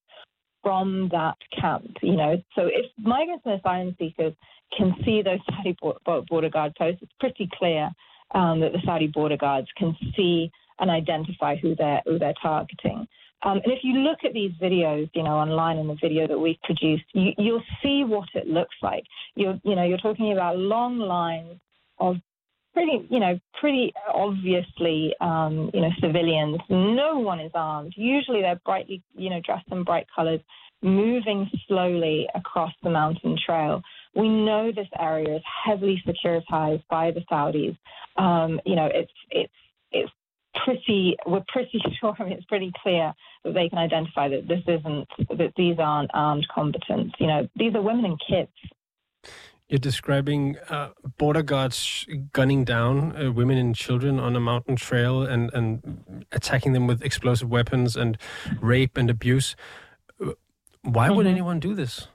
from 0.62 1.08
that 1.10 1.38
camp, 1.60 1.96
you 2.02 2.14
know. 2.14 2.40
So 2.54 2.66
if 2.66 2.86
migrants 2.98 3.42
and 3.46 3.58
asylum 3.58 3.96
seekers 3.98 4.34
can 4.76 4.94
see 5.04 5.22
those 5.22 5.40
Saudi 5.50 5.76
border 6.28 6.50
guard 6.50 6.72
posts, 6.76 7.02
it's 7.02 7.12
pretty 7.18 7.48
clear 7.58 7.90
um, 8.32 8.60
that 8.60 8.72
the 8.72 8.80
Saudi 8.84 9.08
border 9.08 9.36
guards 9.36 9.68
can 9.76 9.96
see 10.16 10.52
and 10.80 10.90
identify 10.90 11.56
who 11.56 11.74
they're 11.76 12.02
who 12.04 12.18
they're 12.18 12.34
targeting. 12.42 13.06
Um, 13.42 13.60
and 13.64 13.72
if 13.72 13.78
you 13.82 13.94
look 14.00 14.18
at 14.24 14.34
these 14.34 14.52
videos, 14.60 15.08
you 15.14 15.22
know, 15.22 15.36
online 15.36 15.78
in 15.78 15.86
the 15.86 15.96
video 16.00 16.26
that 16.26 16.38
we've 16.38 16.60
produced, 16.62 17.04
you, 17.14 17.32
will 17.38 17.62
see 17.82 18.04
what 18.04 18.28
it 18.34 18.46
looks 18.46 18.74
like. 18.82 19.04
You're, 19.34 19.58
you 19.64 19.74
know, 19.74 19.84
you're 19.84 19.98
talking 19.98 20.32
about 20.32 20.58
long 20.58 20.98
lines 20.98 21.58
of 21.98 22.16
pretty, 22.74 23.06
you 23.08 23.18
know, 23.18 23.38
pretty 23.58 23.94
obviously, 24.12 25.14
um, 25.22 25.70
you 25.72 25.80
know, 25.80 25.90
civilians. 26.00 26.58
No 26.68 27.18
one 27.18 27.40
is 27.40 27.52
armed. 27.54 27.94
Usually 27.96 28.42
they're 28.42 28.60
brightly, 28.64 29.02
you 29.16 29.30
know, 29.30 29.40
dressed 29.40 29.68
in 29.72 29.84
bright 29.84 30.06
colors, 30.14 30.40
moving 30.82 31.50
slowly 31.66 32.28
across 32.34 32.72
the 32.82 32.90
mountain 32.90 33.38
trail. 33.44 33.80
We 34.14 34.28
know 34.28 34.70
this 34.70 34.88
area 34.98 35.36
is 35.36 35.42
heavily 35.64 36.02
securitized 36.06 36.84
by 36.90 37.10
the 37.10 37.20
Saudis. 37.30 37.76
Um, 38.16 38.60
you 38.66 38.76
know, 38.76 38.88
it's 38.92 39.12
it's 39.30 39.52
it's 39.92 40.12
pretty 40.64 41.16
we're 41.26 41.44
pretty 41.48 41.80
sure 42.00 42.14
I 42.18 42.24
mean, 42.24 42.32
it's 42.32 42.44
pretty 42.46 42.72
clear 42.82 43.12
that 43.44 43.54
they 43.54 43.68
can 43.68 43.78
identify 43.78 44.28
that 44.28 44.48
this 44.48 44.62
isn't 44.66 45.08
that 45.38 45.52
these 45.56 45.76
aren't 45.78 46.10
armed 46.14 46.46
combatants. 46.52 47.14
You 47.18 47.26
know, 47.26 47.48
these 47.56 47.74
are 47.74 47.82
women 47.82 48.04
and 48.04 48.20
kids. 48.28 49.32
You're 49.68 49.78
describing 49.78 50.58
uh, 50.68 50.90
border 51.16 51.44
guards 51.44 52.04
gunning 52.32 52.64
down 52.64 53.16
uh, 53.16 53.30
women 53.30 53.56
and 53.56 53.74
children 53.74 54.18
on 54.18 54.34
a 54.34 54.40
mountain 54.40 54.74
trail 54.74 55.22
and, 55.22 55.48
and 55.54 56.24
attacking 56.32 56.72
them 56.72 56.88
with 56.88 57.02
explosive 57.02 57.48
weapons 57.48 57.94
and 57.94 58.18
rape 58.60 58.96
and 58.96 59.08
abuse. 59.08 59.54
Why 60.82 61.06
mm-hmm. 61.06 61.16
would 61.16 61.26
anyone 61.28 61.60
do 61.60 61.74
this? 61.74 62.08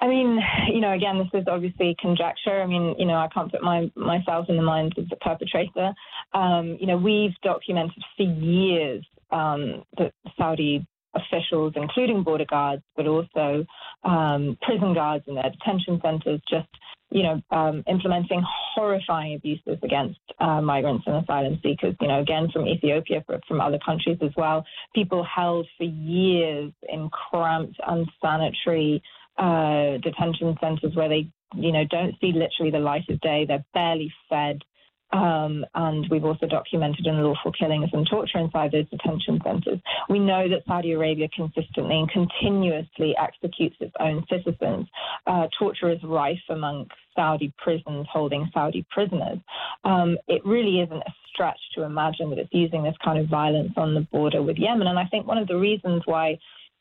I 0.00 0.06
mean, 0.06 0.38
you 0.72 0.80
know, 0.80 0.92
again, 0.92 1.18
this 1.18 1.40
is 1.40 1.46
obviously 1.48 1.96
conjecture. 2.00 2.62
I 2.62 2.66
mean, 2.66 2.94
you 2.98 3.06
know, 3.06 3.16
I 3.16 3.28
can't 3.32 3.50
put 3.50 3.62
my, 3.62 3.90
myself 3.96 4.46
in 4.48 4.56
the 4.56 4.62
minds 4.62 4.96
of 4.96 5.08
the 5.08 5.16
perpetrator. 5.16 5.92
Um, 6.32 6.76
you 6.80 6.86
know, 6.86 6.96
we've 6.96 7.34
documented 7.42 8.02
for 8.16 8.22
years 8.22 9.04
um, 9.30 9.82
that 9.96 10.12
Saudi 10.36 10.86
officials, 11.14 11.72
including 11.74 12.22
border 12.22 12.44
guards, 12.44 12.82
but 12.96 13.06
also 13.06 13.66
um, 14.04 14.56
prison 14.62 14.94
guards 14.94 15.24
in 15.26 15.34
their 15.34 15.50
detention 15.50 16.00
centres, 16.02 16.40
just 16.48 16.68
you 17.10 17.22
know, 17.22 17.40
um, 17.50 17.82
implementing 17.88 18.42
horrifying 18.74 19.34
abuses 19.34 19.78
against 19.82 20.18
uh, 20.40 20.60
migrants 20.60 21.04
and 21.06 21.16
asylum 21.16 21.58
seekers. 21.62 21.94
You 22.00 22.08
know, 22.08 22.20
again 22.20 22.48
from 22.52 22.66
Ethiopia, 22.66 23.24
from 23.46 23.60
other 23.60 23.78
countries 23.84 24.18
as 24.22 24.30
well. 24.36 24.64
People 24.94 25.24
held 25.24 25.66
for 25.78 25.84
years 25.84 26.72
in 26.88 27.08
cramped, 27.08 27.80
unsanitary 27.86 29.02
uh, 29.38 29.98
detention 29.98 30.56
centres 30.60 30.94
where 30.94 31.08
they, 31.08 31.30
you 31.54 31.72
know, 31.72 31.84
don't 31.88 32.14
see 32.20 32.32
literally 32.32 32.70
the 32.70 32.78
light 32.78 33.08
of 33.08 33.20
day. 33.20 33.44
They're 33.46 33.64
barely 33.72 34.12
fed. 34.28 34.62
Um, 35.10 35.64
and 35.74 36.06
we've 36.10 36.24
also 36.24 36.46
documented 36.46 37.06
unlawful 37.06 37.52
killings 37.52 37.88
and 37.92 38.06
torture 38.06 38.38
inside 38.38 38.72
those 38.72 38.88
detention 38.90 39.40
centres. 39.42 39.80
We 40.10 40.18
know 40.18 40.48
that 40.50 40.64
Saudi 40.66 40.92
Arabia 40.92 41.28
consistently 41.34 41.98
and 41.98 42.10
continuously 42.10 43.14
executes 43.16 43.76
its 43.80 43.94
own 44.00 44.24
citizens. 44.28 44.86
Uh, 45.26 45.46
torture 45.58 45.90
is 45.90 46.02
rife 46.04 46.38
among 46.50 46.88
Saudi 47.16 47.54
prisons 47.56 48.06
holding 48.12 48.50
Saudi 48.52 48.84
prisoners. 48.90 49.38
Um, 49.84 50.18
it 50.26 50.44
really 50.44 50.80
isn't 50.80 51.02
a 51.02 51.14
stretch 51.32 51.60
to 51.76 51.84
imagine 51.84 52.28
that 52.30 52.38
it's 52.38 52.52
using 52.52 52.82
this 52.82 52.96
kind 53.02 53.18
of 53.18 53.28
violence 53.28 53.72
on 53.76 53.94
the 53.94 54.02
border 54.12 54.42
with 54.42 54.58
Yemen. 54.58 54.88
And 54.88 54.98
I 54.98 55.06
think 55.06 55.26
one 55.26 55.38
of 55.38 55.48
the 55.48 55.56
reasons 55.56 56.02
why 56.04 56.38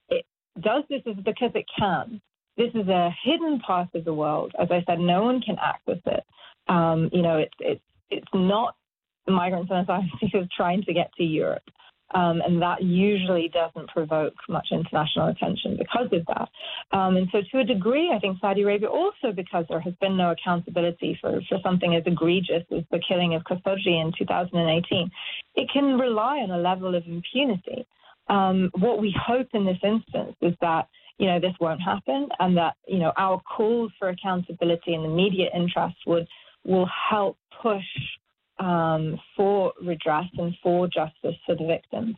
it 0.09 0.25
does 0.59 0.83
this 0.89 1.01
is 1.05 1.15
because 1.23 1.51
it 1.55 1.65
can. 1.79 2.21
This 2.57 2.71
is 2.73 2.87
a 2.87 3.09
hidden 3.23 3.59
part 3.59 3.89
of 3.93 4.03
the 4.03 4.13
world. 4.13 4.53
As 4.59 4.69
I 4.71 4.83
said, 4.87 4.99
no 4.99 5.23
one 5.23 5.41
can 5.41 5.57
access 5.61 6.01
it. 6.05 6.23
Um, 6.67 7.09
you 7.13 7.21
know, 7.21 7.37
it's, 7.37 7.53
it's 7.59 7.81
it's 8.09 8.27
not 8.33 8.75
migrants 9.27 9.69
and 9.71 9.83
asylum 9.83 10.09
seekers 10.19 10.47
trying 10.55 10.83
to 10.83 10.93
get 10.93 11.11
to 11.17 11.23
Europe. 11.23 11.63
Um, 12.13 12.39
and 12.39 12.61
that 12.61 12.81
usually 12.81 13.49
doesn't 13.49 13.89
provoke 13.89 14.33
much 14.47 14.67
international 14.71 15.27
attention 15.27 15.77
because 15.77 16.07
of 16.13 16.25
that. 16.27 16.97
Um, 16.97 17.17
and 17.17 17.27
so, 17.33 17.39
to 17.51 17.59
a 17.59 17.63
degree, 17.65 18.13
I 18.15 18.19
think 18.19 18.37
Saudi 18.39 18.61
Arabia 18.61 18.87
also, 18.87 19.33
because 19.35 19.65
there 19.67 19.81
has 19.81 19.93
been 19.99 20.15
no 20.15 20.31
accountability 20.31 21.17
for, 21.19 21.41
for 21.49 21.57
something 21.61 21.95
as 21.95 22.03
egregious 22.05 22.63
as 22.71 22.83
the 22.91 23.01
killing 23.05 23.35
of 23.35 23.43
Khashoggi 23.43 24.01
in 24.01 24.13
2018, 24.17 25.11
it 25.55 25.69
can 25.71 25.99
rely 25.99 26.37
on 26.37 26.51
a 26.51 26.57
level 26.57 26.95
of 26.95 27.03
impunity. 27.05 27.85
Um, 28.29 28.71
what 28.79 29.01
we 29.01 29.13
hope 29.17 29.47
in 29.53 29.65
this 29.65 29.79
instance 29.83 30.35
is 30.41 30.53
that 30.61 30.87
you 31.17 31.27
know 31.27 31.39
this 31.39 31.53
won't 31.59 31.81
happen, 31.81 32.29
and 32.39 32.57
that 32.57 32.75
you 32.87 32.99
know 32.99 33.11
our 33.17 33.41
calls 33.41 33.91
for 33.97 34.09
accountability 34.09 34.93
and 34.93 35.03
the 35.03 35.09
media 35.09 35.49
interest 35.53 35.97
would 36.05 36.27
will 36.63 36.89
help 37.09 37.37
push 37.61 37.83
um, 38.59 39.19
for 39.35 39.73
redress 39.81 40.25
and 40.37 40.55
for 40.61 40.87
justice 40.87 41.35
for 41.45 41.55
the 41.55 41.65
victims. 41.65 42.15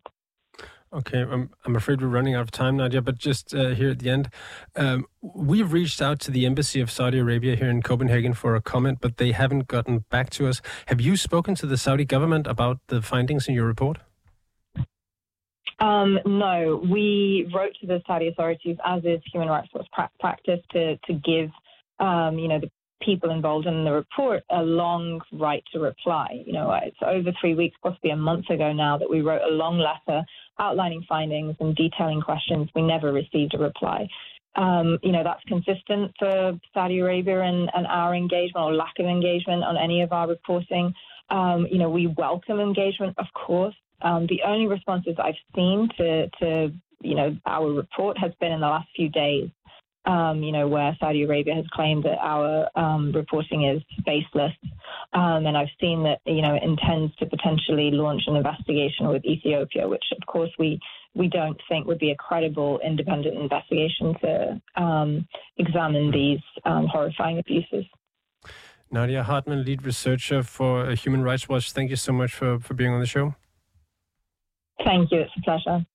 Okay, 0.92 1.22
I'm, 1.22 1.52
I'm 1.66 1.76
afraid 1.76 2.02
we're 2.02 2.08
running 2.08 2.34
out 2.34 2.42
of 2.42 2.52
time, 2.52 2.78
Nadia, 2.78 3.00
but 3.00 3.20
just 3.20 3.54
uh, 3.54 3.70
here 3.70 3.92
at 3.92 4.00
the 4.00 4.10
end, 4.10 4.30
um, 4.76 5.06
we've 5.22 5.72
reached 5.72 6.02
out 6.02 6.20
to 6.22 6.32
the 6.32 6.48
Embassy 6.48 6.82
of 6.82 6.90
Saudi 6.90 7.20
Arabia 7.20 7.56
here 7.56 7.70
in 7.70 7.84
Copenhagen 7.84 8.34
for 8.34 8.56
a 8.56 8.62
comment, 8.62 8.98
but 9.00 9.18
they 9.18 9.32
haven't 9.32 9.68
gotten 9.68 10.00
back 10.10 10.32
to 10.32 10.48
us. 10.48 10.64
Have 10.88 11.00
you 11.00 11.16
spoken 11.16 11.54
to 11.56 11.68
the 11.68 11.78
Saudi 11.78 12.06
government 12.06 12.48
about 12.48 12.80
the 12.88 13.04
findings 13.04 13.48
in 13.48 13.54
your 13.54 13.68
report? 13.68 14.00
Um, 15.80 16.20
no, 16.26 16.82
we 16.92 17.50
wrote 17.56 17.74
to 17.82 17.88
the 17.88 18.02
Saudi 18.06 18.28
authorities, 18.28 18.78
as 18.86 19.04
is 19.06 19.22
Human 19.32 19.48
Rights 19.48 19.70
Watch 19.74 19.88
pra- 19.94 20.12
practice, 20.20 20.60
to, 20.72 20.98
to 20.98 21.14
give 21.14 21.50
um, 22.00 22.38
you 22.38 22.48
know, 22.48 22.60
the 22.60 22.70
people 23.02 23.30
involved 23.30 23.66
in 23.66 23.86
the 23.86 23.92
report 23.92 24.44
a 24.50 24.62
long 24.62 25.22
right 25.32 25.64
to 25.74 25.80
reply. 25.80 26.44
You 26.46 26.54
know, 26.54 26.72
it's 26.84 26.98
over 27.02 27.32
three 27.40 27.56
weeks, 27.56 27.78
possibly 27.82 28.12
a 28.12 28.16
month 28.16 28.50
ago 28.50 28.74
now, 28.74 28.98
that 28.98 29.10
we 29.10 29.22
wrote 29.22 29.42
a 29.42 29.54
long 29.54 29.80
letter 29.80 30.24
outlining 30.60 31.06
findings 31.08 31.56
and 31.60 31.76
detailing 31.76 32.22
questions. 32.22 32.70
We 32.76 32.82
never 32.82 33.14
received 33.14 33.54
a 33.54 33.58
reply. 33.58 34.08
Um, 34.56 34.98
you 35.04 35.12
know, 35.12 35.24
that's 35.24 35.44
consistent 35.48 36.12
for 36.18 36.60
Saudi 36.74 37.00
Arabia 37.00 37.42
and, 37.42 37.70
and, 37.74 37.86
our 37.88 38.16
engagement 38.16 38.66
or 38.66 38.74
lack 38.74 38.94
of 39.00 39.06
engagement 39.06 39.64
on 39.64 39.78
any 39.78 40.02
of 40.02 40.12
our 40.12 40.28
reporting. 40.28 40.94
Um, 41.30 41.68
you 41.72 41.78
know, 41.78 41.90
we 41.90 42.08
welcome 42.08 42.60
engagement, 42.60 43.16
of 43.18 43.28
course. 43.34 43.76
Um, 44.02 44.28
the 44.28 44.42
only 44.46 44.68
responses 44.68 45.16
I've 45.18 45.36
seen 45.56 45.90
to, 45.98 46.30
to, 46.40 46.74
you 47.02 47.16
know, 47.16 47.38
our 47.46 47.72
report 47.72 48.18
has 48.18 48.32
been 48.40 48.52
in 48.52 48.60
the 48.62 48.68
last 48.68 48.88
few 48.96 49.10
days 49.10 49.50
um, 50.06 50.42
you 50.42 50.52
know, 50.52 50.68
where 50.68 50.96
Saudi 51.00 51.24
Arabia 51.24 51.56
has 51.56 51.66
claimed 51.72 52.04
that 52.04 52.18
our 52.20 52.68
um, 52.76 53.12
reporting 53.12 53.66
is 53.66 53.82
baseless. 54.06 54.54
Um, 55.14 55.46
and 55.46 55.58
I've 55.58 55.68
seen 55.80 56.04
that, 56.04 56.20
you 56.26 56.42
know, 56.42 56.56
it 56.56 56.64
intends 56.64 57.16
to 57.18 57.26
potentially 57.26 57.92
launch 57.92 58.24
an 58.28 58.36
investigation 58.36 59.08
with 59.10 59.24
Ethiopia, 59.26 59.88
which 59.88 60.04
of 60.20 60.26
course 60.26 60.50
we, 60.58 60.80
we 61.14 61.28
don't 61.28 61.60
think 61.68 61.86
would 61.86 62.00
be 62.00 62.12
a 62.12 62.16
credible 62.16 62.80
independent 62.84 63.38
investigation 63.38 64.16
to 64.22 64.62
um, 64.82 65.28
examine 65.58 66.12
these 66.12 66.40
um, 66.66 66.88
horrifying 66.88 67.40
abuses. 67.40 67.86
Nadia 68.92 69.22
Hardman, 69.22 69.64
lead 69.64 69.84
researcher 69.84 70.42
for 70.42 70.92
Human 70.96 71.22
Rights 71.22 71.48
Watch, 71.48 71.72
thank 71.72 71.92
you 71.92 71.96
so 71.96 72.12
much 72.12 72.34
for, 72.34 72.60
for 72.60 72.74
being 72.74 72.92
on 72.92 73.00
the 73.00 73.06
show. 73.06 73.36
Thank 74.84 75.12
you. 75.12 75.20
It's 75.22 75.34
a 75.38 75.42
pleasure. 75.44 75.86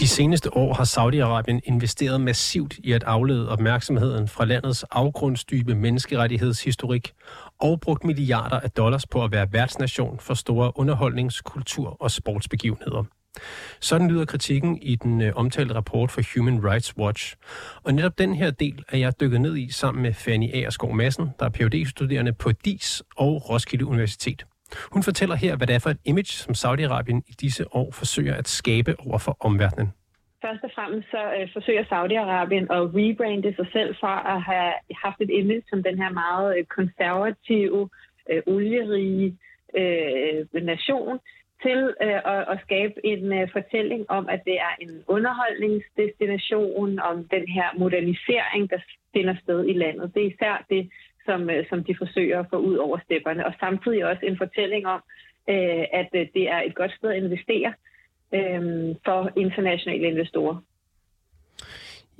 De 0.00 0.08
seneste 0.08 0.56
år 0.56 0.74
har 0.74 0.84
Saudi-Arabien 0.84 1.60
investeret 1.64 2.20
massivt 2.20 2.78
i 2.78 2.92
at 2.92 3.02
aflede 3.02 3.48
opmærksomheden 3.48 4.28
fra 4.28 4.44
landets 4.44 4.82
afgrundsdybe 4.82 5.74
menneskerettighedshistorik 5.74 7.12
og 7.60 7.80
brugt 7.80 8.04
milliarder 8.04 8.60
af 8.60 8.70
dollars 8.70 9.06
på 9.06 9.24
at 9.24 9.32
være 9.32 9.52
værtsnation 9.52 10.18
for 10.20 10.34
store 10.34 10.72
underholdnings-, 10.78 11.40
kultur- 11.44 11.96
og 12.00 12.10
sportsbegivenheder. 12.10 13.04
Sådan 13.80 14.10
lyder 14.10 14.24
kritikken 14.24 14.82
i 14.82 14.94
den 14.96 15.22
øh, 15.22 15.32
omtalte 15.36 15.74
rapport 15.74 16.10
fra 16.10 16.22
Human 16.34 16.70
Rights 16.70 16.98
Watch. 16.98 17.36
Og 17.84 17.94
netop 17.94 18.18
den 18.18 18.34
her 18.34 18.50
del 18.50 18.84
er 18.88 18.98
jeg 18.98 19.20
dykket 19.20 19.40
ned 19.40 19.56
i 19.56 19.70
sammen 19.70 20.02
med 20.02 20.12
Fanny 20.12 20.54
Aerskov 20.54 20.94
Madsen, 20.94 21.30
der 21.38 21.46
er 21.46 21.50
phd 21.50 21.86
studerende 21.86 22.32
på 22.32 22.52
DIS 22.52 23.02
og 23.16 23.50
Roskilde 23.50 23.86
Universitet. 23.86 24.46
Hun 24.92 25.02
fortæller 25.02 25.36
her, 25.36 25.56
hvad 25.56 25.66
det 25.66 25.74
er 25.74 25.78
for 25.78 25.90
et 25.90 26.00
image, 26.04 26.32
som 26.44 26.52
Saudi-Arabien 26.62 27.20
i 27.28 27.34
disse 27.40 27.74
år 27.74 27.90
forsøger 27.92 28.34
at 28.34 28.48
skabe 28.48 28.94
over 29.06 29.18
for 29.18 29.36
omverdenen. 29.40 29.92
Først 30.44 30.64
og 30.64 30.70
fremmest 30.74 31.08
så 31.10 31.22
øh, 31.36 31.48
forsøger 31.52 31.84
Saudi-Arabien 31.92 32.66
at 32.76 32.82
rebrande 32.98 33.54
sig 33.58 33.68
selv 33.72 33.96
fra 34.00 34.14
at 34.34 34.42
have 34.42 34.72
haft 35.04 35.20
et 35.20 35.30
image 35.30 35.62
som 35.70 35.82
den 35.82 35.96
her 36.02 36.10
meget 36.10 36.58
øh, 36.58 36.64
konservative, 36.64 37.88
øh, 38.30 38.42
olierige 38.46 39.38
øh, 39.80 40.62
nation, 40.72 41.18
til 41.62 41.94
øh, 42.02 42.20
at, 42.34 42.44
at 42.52 42.58
skabe 42.62 42.94
en 43.04 43.32
øh, 43.32 43.48
fortælling 43.52 44.10
om, 44.10 44.28
at 44.28 44.40
det 44.44 44.56
er 44.68 44.74
en 44.80 45.02
underholdningsdestination, 45.06 46.98
om 46.98 47.24
den 47.24 47.48
her 47.48 47.68
modernisering, 47.78 48.70
der 48.70 48.78
finder 49.12 49.34
sted 49.42 49.66
i 49.68 49.72
landet. 49.72 50.14
Det 50.14 50.22
er 50.22 50.30
især 50.30 50.64
det, 50.70 50.90
som, 51.24 51.50
øh, 51.50 51.68
som 51.68 51.84
de 51.84 51.94
forsøger 51.98 52.40
at 52.40 52.46
få 52.50 52.56
ud 52.56 52.76
over 52.76 52.98
stepperne, 52.98 53.46
og 53.46 53.52
samtidig 53.60 54.04
også 54.04 54.26
en 54.26 54.38
fortælling 54.38 54.86
om, 54.86 55.00
øh, 55.48 55.84
at 55.92 56.08
øh, 56.14 56.26
det 56.34 56.48
er 56.48 56.60
et 56.60 56.74
godt 56.74 56.92
sted 56.98 57.10
at 57.10 57.22
investere 57.22 57.72
øh, 58.34 58.94
for 59.04 59.30
internationale 59.36 60.06
investorer. 60.06 60.56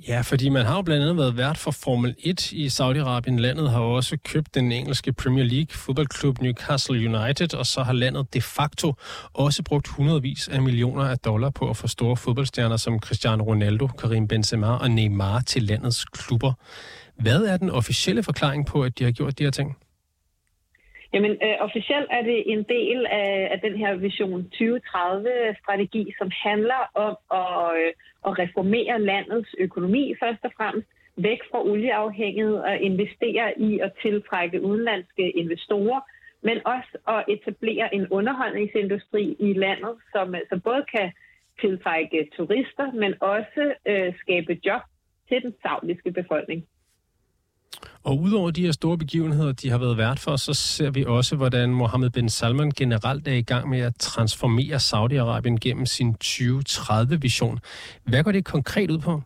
Ja, 0.07 0.21
fordi 0.21 0.49
man 0.49 0.65
har 0.65 0.75
jo 0.75 0.81
blandt 0.81 1.03
andet 1.03 1.17
været 1.17 1.37
vært 1.37 1.57
for 1.57 1.71
Formel 1.71 2.15
1 2.19 2.51
i 2.51 2.67
Saudi-Arabien. 2.67 3.39
Landet 3.39 3.71
har 3.71 3.79
også 3.79 4.17
købt 4.23 4.55
den 4.55 4.71
engelske 4.71 5.13
Premier 5.13 5.45
League 5.45 5.71
fodboldklub 5.71 6.41
Newcastle 6.41 6.95
United, 6.95 7.53
og 7.53 7.65
så 7.65 7.83
har 7.83 7.93
landet 7.93 8.33
de 8.33 8.41
facto 8.41 8.93
også 9.33 9.63
brugt 9.63 9.87
hundredvis 9.87 10.47
af 10.47 10.61
millioner 10.61 11.03
af 11.03 11.19
dollar 11.19 11.49
på 11.49 11.69
at 11.69 11.77
få 11.77 11.87
store 11.87 12.17
fodboldstjerner 12.17 12.77
som 12.77 12.99
Cristiano 12.99 13.43
Ronaldo, 13.43 13.87
Karim 13.87 14.27
Benzema 14.27 14.67
og 14.67 14.91
Neymar 14.91 15.41
til 15.41 15.63
landets 15.63 16.05
klubber. 16.05 16.53
Hvad 17.15 17.43
er 17.43 17.57
den 17.57 17.69
officielle 17.69 18.23
forklaring 18.23 18.65
på, 18.65 18.83
at 18.83 18.99
de 18.99 19.03
har 19.03 19.11
gjort 19.11 19.39
de 19.39 19.43
her 19.43 19.51
ting? 19.51 19.77
Jamen, 21.13 21.31
øh, 21.31 21.55
officielt 21.59 22.07
er 22.09 22.21
det 22.21 22.51
en 22.53 22.63
del 22.63 23.05
af, 23.05 23.47
af 23.51 23.59
den 23.59 23.77
her 23.77 23.95
Vision 23.95 24.51
2030-strategi, 24.55 26.13
som 26.17 26.31
handler 26.43 26.81
om 26.93 27.17
at, 27.31 27.77
øh, 27.77 27.93
at 28.27 28.39
reformere 28.39 29.01
landets 29.01 29.55
økonomi 29.59 30.13
først 30.23 30.43
og 30.43 30.51
fremmest, 30.57 30.87
væk 31.17 31.39
fra 31.51 31.65
olieafhængighed 31.65 32.55
og 32.55 32.77
investere 32.77 33.59
i 33.59 33.79
at 33.79 33.91
tiltrække 34.01 34.61
udenlandske 34.61 35.31
investorer, 35.31 36.01
men 36.41 36.57
også 36.65 36.97
at 37.07 37.25
etablere 37.27 37.95
en 37.95 38.07
underholdningsindustri 38.07 39.35
i 39.39 39.53
landet, 39.53 39.95
som, 40.11 40.35
øh, 40.35 40.41
som 40.49 40.61
både 40.61 40.85
kan 40.95 41.11
tiltrække 41.61 42.29
turister, 42.37 42.91
men 42.91 43.13
også 43.21 43.73
øh, 43.87 44.13
skabe 44.21 44.59
job 44.65 44.81
til 45.29 45.41
den 45.41 45.53
saudiske 45.61 46.11
befolkning. 46.11 46.67
Og 48.03 48.19
udover 48.19 48.51
de 48.51 48.65
her 48.65 48.71
store 48.71 48.97
begivenheder, 48.97 49.51
de 49.51 49.69
har 49.69 49.77
været 49.77 49.97
vært 49.97 50.19
for, 50.19 50.35
så 50.35 50.53
ser 50.53 50.91
vi 50.91 51.05
også, 51.05 51.35
hvordan 51.35 51.69
Mohammed 51.69 52.09
bin 52.09 52.29
Salman 52.29 52.71
generelt 52.71 53.27
er 53.27 53.33
i 53.33 53.41
gang 53.41 53.69
med 53.69 53.79
at 53.79 53.95
transformere 53.99 54.75
Saudi-Arabien 54.75 55.57
gennem 55.65 55.85
sin 55.85 56.15
2030-vision. 56.23 57.59
Hvad 58.03 58.23
går 58.23 58.31
det 58.31 58.45
konkret 58.45 58.91
ud 58.91 58.99
på? 58.99 59.21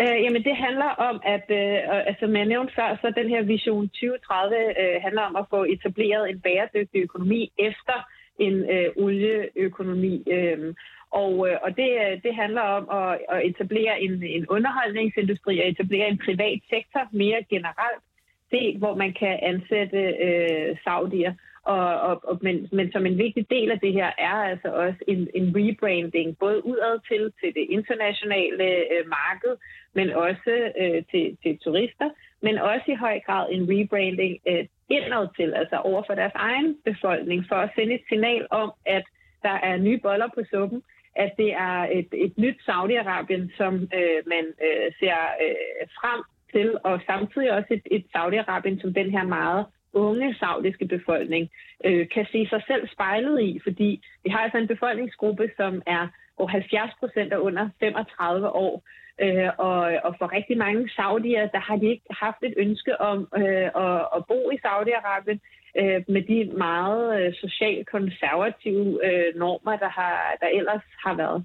Øh, 0.00 0.16
jamen 0.24 0.42
det 0.44 0.56
handler 0.56 0.90
om, 1.08 1.16
at 1.24 1.46
øh, 1.60 1.78
altså, 2.08 2.20
som 2.20 2.36
jeg 2.36 2.46
nævnte 2.46 2.72
før, 2.74 2.88
så 3.00 3.12
den 3.20 3.28
her 3.28 3.42
vision 3.42 3.88
2030 3.88 4.56
øh, 4.82 4.96
handler 5.04 5.22
om 5.22 5.36
at 5.36 5.46
få 5.50 5.64
etableret 5.74 6.30
en 6.30 6.40
bæredygtig 6.40 6.98
økonomi 7.02 7.52
efter 7.58 7.96
en 8.38 8.54
øh, 8.74 8.88
olieøkonomi. 9.04 10.14
Øh, 10.36 10.74
og, 11.22 11.48
øh, 11.48 11.56
og 11.64 11.70
det, 11.76 11.90
øh, 12.04 12.22
det 12.24 12.34
handler 12.34 12.60
om 12.60 12.84
at, 13.00 13.12
at 13.34 13.46
etablere 13.50 14.00
en, 14.00 14.22
en 14.22 14.46
underholdningsindustri 14.48 15.60
og 15.60 15.68
etablere 15.68 16.08
en 16.08 16.18
privat 16.26 16.60
sektor 16.70 17.02
mere 17.12 17.40
generelt, 17.50 18.02
det, 18.50 18.76
hvor 18.78 18.94
man 18.94 19.12
kan 19.12 19.38
ansætte 19.42 20.02
øh, 20.26 20.76
saudier. 20.84 21.34
Og, 21.64 22.00
og, 22.08 22.14
og, 22.28 22.38
men, 22.42 22.68
men 22.72 22.92
som 22.92 23.06
en 23.06 23.18
vigtig 23.18 23.50
del 23.50 23.70
af 23.70 23.80
det 23.80 23.92
her 23.92 24.10
er 24.18 24.36
altså 24.50 24.68
også 24.68 25.00
en, 25.08 25.28
en 25.34 25.46
rebranding, 25.56 26.38
både 26.38 26.66
udad 26.66 26.94
til, 27.08 27.32
til 27.40 27.54
det 27.58 27.66
internationale 27.76 28.64
øh, 28.64 29.04
marked, 29.18 29.54
men 29.94 30.10
også 30.10 30.72
øh, 30.80 31.02
til, 31.10 31.36
til 31.42 31.58
turister, 31.58 32.08
men 32.42 32.58
også 32.58 32.86
i 32.88 32.94
høj 32.94 33.20
grad 33.26 33.46
en 33.50 33.64
rebranding 33.72 34.38
øh, 34.48 34.64
indad 34.88 35.28
til, 35.36 35.54
altså 35.54 35.76
over 35.76 36.02
for 36.06 36.14
deres 36.14 36.32
egen 36.34 36.76
befolkning, 36.84 37.44
for 37.48 37.56
at 37.56 37.70
sende 37.74 37.94
et 37.94 38.04
signal 38.08 38.46
om, 38.50 38.72
at 38.86 39.04
der 39.42 39.56
er 39.68 39.76
nye 39.76 39.98
boller 39.98 40.28
på 40.34 40.40
suppen, 40.50 40.82
at 41.16 41.32
det 41.36 41.52
er 41.52 41.78
et, 41.98 42.08
et 42.12 42.38
nyt 42.38 42.58
Saudi-Arabien, 42.68 43.56
som 43.56 43.74
øh, 43.74 44.20
man 44.26 44.44
øh, 44.66 44.92
ser 45.00 45.18
øh, 45.44 45.86
frem 46.00 46.20
til, 46.52 46.78
og 46.84 47.00
samtidig 47.06 47.52
også 47.52 47.70
et, 47.70 47.86
et 47.90 48.04
Saudi-Arabien, 48.16 48.80
som 48.80 48.94
den 48.94 49.10
her 49.10 49.24
meget 49.24 49.66
unge 49.92 50.34
saudiske 50.34 50.86
befolkning 50.86 51.50
øh, 51.84 52.08
kan 52.14 52.26
se 52.32 52.46
sig 52.48 52.62
selv 52.66 52.88
spejlet 52.88 53.40
i, 53.40 53.60
fordi 53.62 54.00
vi 54.24 54.30
har 54.30 54.38
altså 54.38 54.58
en 54.58 54.68
befolkningsgruppe, 54.68 55.50
som 55.56 55.82
er 55.86 56.08
hvor 56.36 56.46
70 56.46 56.90
procent 57.00 57.32
er 57.32 57.38
under 57.38 57.68
35 57.80 58.48
år, 58.48 58.82
øh, 59.20 59.50
og, 59.58 59.80
og 60.04 60.14
for 60.18 60.32
rigtig 60.32 60.58
mange 60.58 60.90
saudier, 60.96 61.46
der 61.46 61.58
har 61.58 61.76
de 61.76 61.86
ikke 61.86 62.06
haft 62.10 62.42
et 62.42 62.54
ønske 62.56 63.00
om 63.00 63.28
øh, 63.36 63.68
at, 63.84 64.00
at 64.16 64.26
bo 64.28 64.50
i 64.50 64.58
Saudi-Arabien, 64.66 65.38
øh, 65.80 66.02
med 66.08 66.22
de 66.30 66.56
meget 66.56 67.02
øh, 67.20 67.34
socialt 67.34 67.88
konservative 67.88 69.06
øh, 69.06 69.38
normer, 69.42 69.76
der, 69.76 69.88
har, 69.88 70.36
der 70.40 70.48
ellers 70.58 70.82
har 71.04 71.14
været. 71.16 71.44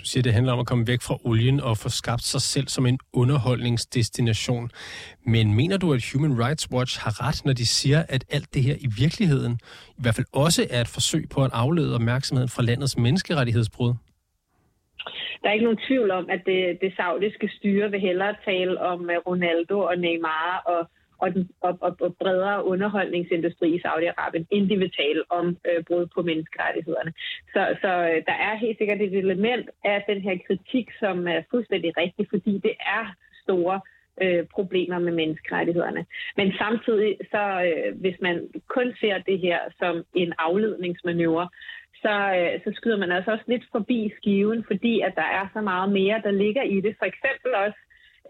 Du 0.00 0.04
siger, 0.04 0.22
det 0.22 0.32
handler 0.32 0.52
om 0.52 0.58
at 0.58 0.66
komme 0.66 0.86
væk 0.86 1.02
fra 1.02 1.18
olien 1.24 1.60
og 1.60 1.76
få 1.76 1.88
skabt 1.88 2.22
sig 2.22 2.40
selv 2.40 2.68
som 2.68 2.86
en 2.86 2.98
underholdningsdestination. 3.12 4.70
Men 5.26 5.54
mener 5.54 5.76
du, 5.76 5.92
at 5.92 6.10
Human 6.12 6.44
Rights 6.44 6.68
Watch 6.72 7.00
har 7.04 7.28
ret, 7.28 7.44
når 7.44 7.52
de 7.52 7.66
siger, 7.66 8.02
at 8.08 8.24
alt 8.30 8.54
det 8.54 8.62
her 8.62 8.74
i 8.74 8.88
virkeligheden 9.02 9.58
i 9.98 10.02
hvert 10.02 10.14
fald 10.14 10.26
også 10.32 10.66
er 10.70 10.80
et 10.80 10.88
forsøg 10.88 11.24
på 11.34 11.44
at 11.44 11.50
aflede 11.52 11.94
opmærksomheden 11.94 12.48
fra 12.48 12.62
landets 12.62 12.96
menneskerettighedsbrud? 12.98 13.94
Der 15.42 15.48
er 15.48 15.52
ikke 15.52 15.64
nogen 15.64 15.84
tvivl 15.88 16.10
om, 16.10 16.30
at 16.30 16.42
det, 16.46 16.78
det 16.80 16.92
saudiske 16.96 17.48
styre 17.56 17.90
vil 17.90 18.00
hellere 18.00 18.34
tale 18.44 18.80
om 18.80 19.10
øh, 19.10 19.16
Ronaldo 19.26 19.80
og 19.80 19.96
Neymar 19.98 20.62
og 20.66 20.80
og, 21.18 21.34
den, 21.34 21.50
og, 21.60 21.78
og, 21.80 21.96
og 22.00 22.16
bredere 22.20 22.64
underholdningsindustri 22.64 23.68
i 23.74 23.82
Saudi-Arabien, 23.86 24.44
end 24.50 24.68
de 24.70 24.76
vil 24.76 24.90
tale 24.90 25.22
om 25.30 25.56
øh, 25.68 25.84
brud 25.84 26.06
på 26.14 26.22
menneskerettighederne. 26.22 27.12
Så, 27.52 27.76
så 27.82 27.88
øh, 27.88 28.18
der 28.28 28.36
er 28.48 28.54
helt 28.54 28.78
sikkert 28.78 29.00
et 29.00 29.14
element 29.18 29.70
af 29.84 30.04
den 30.08 30.20
her 30.20 30.36
kritik, 30.46 30.86
som 31.00 31.28
er 31.28 31.40
fuldstændig 31.50 31.96
rigtig, 31.96 32.26
fordi 32.30 32.52
det 32.66 32.74
er 32.80 33.04
store 33.42 33.80
øh, 34.22 34.44
problemer 34.54 34.98
med 34.98 35.12
menneskerettighederne. 35.12 36.06
Men 36.36 36.52
samtidig, 36.58 37.16
så 37.30 37.42
øh, 37.68 38.00
hvis 38.00 38.16
man 38.20 38.48
kun 38.68 38.94
ser 39.00 39.18
det 39.18 39.38
her 39.38 39.58
som 39.78 40.04
en 40.14 40.32
afledningsmanøvre, 40.38 41.48
så, 42.02 42.14
øh, 42.38 42.60
så 42.64 42.70
skyder 42.76 42.96
man 42.96 43.12
altså 43.12 43.30
også 43.30 43.44
lidt 43.46 43.64
forbi 43.72 44.12
skiven, 44.16 44.64
fordi 44.66 45.00
at 45.00 45.12
der 45.16 45.28
er 45.38 45.46
så 45.52 45.60
meget 45.60 45.92
mere, 45.92 46.22
der 46.24 46.30
ligger 46.30 46.62
i 46.62 46.80
det. 46.80 46.94
For 46.98 47.06
eksempel 47.12 47.50
også 47.54 47.78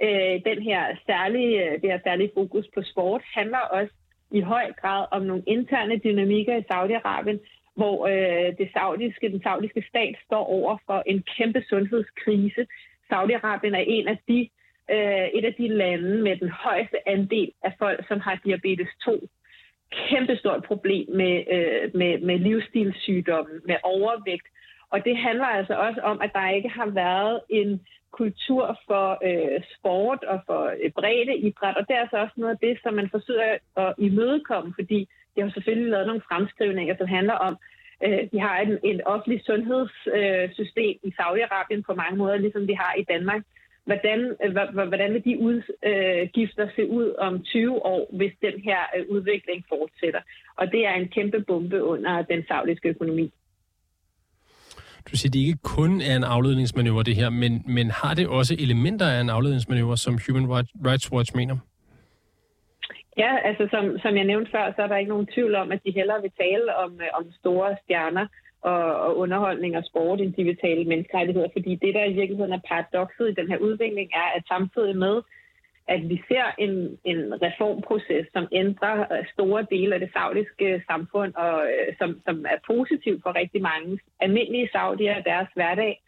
øh, 0.02 0.40
den 0.44 0.62
her 0.62 0.96
særlige, 1.06 1.64
øh, 1.64 1.72
det 1.80 1.90
her 1.90 2.00
særlige 2.04 2.30
fokus 2.34 2.66
på 2.74 2.82
sport 2.82 3.22
handler 3.34 3.58
også 3.58 3.94
i 4.30 4.40
høj 4.40 4.72
grad 4.72 5.06
om 5.10 5.22
nogle 5.22 5.42
interne 5.46 5.96
dynamikker 5.96 6.56
i 6.56 6.64
Saudi-Arabien, 6.70 7.38
hvor 7.74 8.06
øh, 8.06 8.58
det 8.58 8.68
saudiske, 8.72 9.32
den 9.32 9.42
saudiske 9.42 9.84
stat 9.88 10.14
står 10.24 10.44
over 10.44 10.78
for 10.86 11.02
en 11.06 11.24
kæmpe 11.36 11.64
sundhedskrise. 11.68 12.66
Saudi-Arabien 13.12 13.74
er 13.74 13.84
en 13.86 14.08
af 14.08 14.18
de, 14.28 14.48
øh, 14.90 15.26
et 15.34 15.44
af 15.44 15.54
de 15.54 15.68
lande 15.68 16.22
med 16.22 16.36
den 16.36 16.48
højeste 16.48 17.08
andel 17.08 17.52
af 17.62 17.72
folk, 17.78 18.08
som 18.08 18.20
har 18.20 18.40
diabetes 18.44 18.88
2. 19.04 19.28
Kæmpestort 19.90 20.64
problem 20.64 21.06
med, 21.10 21.44
øh, 21.50 21.90
med, 21.94 22.18
med 22.18 22.38
livsstilssygdomme, 22.38 23.60
med 23.64 23.76
overvægt. 23.82 24.46
Og 24.90 25.04
det 25.04 25.16
handler 25.16 25.44
altså 25.44 25.74
også 25.74 26.00
om, 26.00 26.20
at 26.20 26.30
der 26.32 26.50
ikke 26.50 26.68
har 26.68 26.86
været 26.86 27.40
en 27.48 27.80
kultur 28.20 28.78
for 28.86 29.06
øh, 29.28 29.60
sport 29.74 30.20
og 30.32 30.38
for 30.46 30.62
øh, 30.82 30.90
bredde 30.98 31.36
idræt, 31.36 31.76
og 31.76 31.84
det 31.88 31.96
er 31.96 32.00
altså 32.00 32.18
også 32.24 32.36
noget 32.36 32.54
af 32.54 32.62
det, 32.66 32.74
som 32.82 32.94
man 32.94 33.08
forsøger 33.10 33.58
at 33.76 33.94
imødekomme, 33.98 34.72
fordi 34.78 35.08
de 35.32 35.40
har 35.42 35.50
selvfølgelig 35.50 35.90
lavet 35.90 36.06
nogle 36.06 36.26
fremskrivninger, 36.28 36.94
som 36.96 37.06
handler 37.06 37.36
om, 37.48 37.54
øh, 38.04 38.22
de 38.32 38.38
har 38.40 38.56
en, 38.58 38.78
en 38.90 39.00
offentlig 39.04 39.40
sundhedssystem 39.44 40.94
øh, 41.02 41.08
i 41.08 41.10
Saudi-Arabien 41.18 41.82
på 41.86 41.94
mange 41.94 42.16
måder, 42.16 42.36
ligesom 42.36 42.68
vi 42.68 42.72
har 42.72 42.94
i 42.98 43.04
Danmark. 43.12 43.42
Hvordan, 43.84 44.20
øh, 44.44 44.50
hvordan 44.92 45.12
vil 45.14 45.24
de 45.24 45.38
udgifter 45.38 46.66
øh, 46.66 46.74
se 46.76 46.88
ud 46.88 47.14
om 47.18 47.42
20 47.42 47.86
år, 47.86 48.10
hvis 48.16 48.32
den 48.42 48.60
her 48.60 48.80
øh, 48.96 49.04
udvikling 49.08 49.64
fortsætter? 49.68 50.20
Og 50.56 50.72
det 50.72 50.86
er 50.86 50.94
en 50.94 51.08
kæmpe 51.08 51.40
bombe 51.40 51.84
under 51.84 52.22
den 52.22 52.44
saudiske 52.48 52.88
økonomi. 52.88 53.32
Du 55.10 55.16
siger, 55.16 55.30
det 55.30 55.38
ikke 55.38 55.58
kun 55.76 56.00
er 56.00 56.16
en 56.16 56.24
afledningsmanøvre, 56.24 57.02
det 57.02 57.16
her, 57.16 57.30
men, 57.30 57.62
men 57.66 57.90
har 57.90 58.14
det 58.14 58.26
også 58.28 58.54
elementer 58.58 59.06
af 59.06 59.20
en 59.20 59.30
afledningsmanøvre, 59.30 59.96
som 59.96 60.18
Human 60.26 60.46
Rights 60.86 61.12
Watch 61.12 61.36
mener? 61.36 61.56
Ja, 63.22 63.32
altså 63.48 63.64
som, 63.70 63.84
som 64.02 64.16
jeg 64.16 64.24
nævnte 64.24 64.50
før, 64.50 64.72
så 64.76 64.82
er 64.82 64.86
der 64.86 64.96
ikke 64.96 65.14
nogen 65.14 65.32
tvivl 65.34 65.54
om, 65.54 65.72
at 65.72 65.80
de 65.86 65.96
hellere 65.98 66.22
vil 66.22 66.32
tale 66.44 66.76
om, 66.76 66.90
øh, 67.04 67.08
om 67.18 67.24
store 67.40 67.76
stjerner 67.82 68.26
og, 68.62 68.84
og 69.04 69.18
underholdning 69.18 69.76
og 69.76 69.84
sport, 69.90 70.20
end 70.20 70.34
de 70.34 70.44
vil 70.44 70.56
tale 70.56 70.84
menneskerettigheder. 70.84 71.48
Fordi 71.56 71.72
det, 71.82 71.94
der 71.94 72.04
i 72.04 72.16
virkeligheden 72.20 72.52
er 72.52 72.68
paradokset 72.68 73.26
i 73.28 73.38
den 73.40 73.48
her 73.50 73.58
udvikling, 73.58 74.08
er, 74.22 74.28
at 74.36 74.42
samtidig 74.48 74.96
med, 74.96 75.16
at 75.88 76.08
vi 76.08 76.22
ser 76.28 76.46
en, 76.58 76.98
en 77.04 77.42
reformproces, 77.42 78.26
som 78.32 78.48
ændrer 78.52 79.00
øh, 79.12 79.24
store 79.32 79.66
dele 79.70 79.94
af 79.94 80.00
det 80.00 80.12
saudiske 80.12 80.64
øh, 80.64 80.80
samfund, 80.86 81.34
og 81.34 81.66
øh, 81.66 81.96
som, 81.98 82.20
som 82.24 82.46
er 82.48 82.58
positiv 82.66 83.20
for 83.22 83.34
rigtig 83.34 83.62
mange 83.62 83.98
almindelige 84.20 84.68
saudier 84.72 85.16
og 85.16 85.24
deres 85.24 85.48
hverdag, 85.54 86.02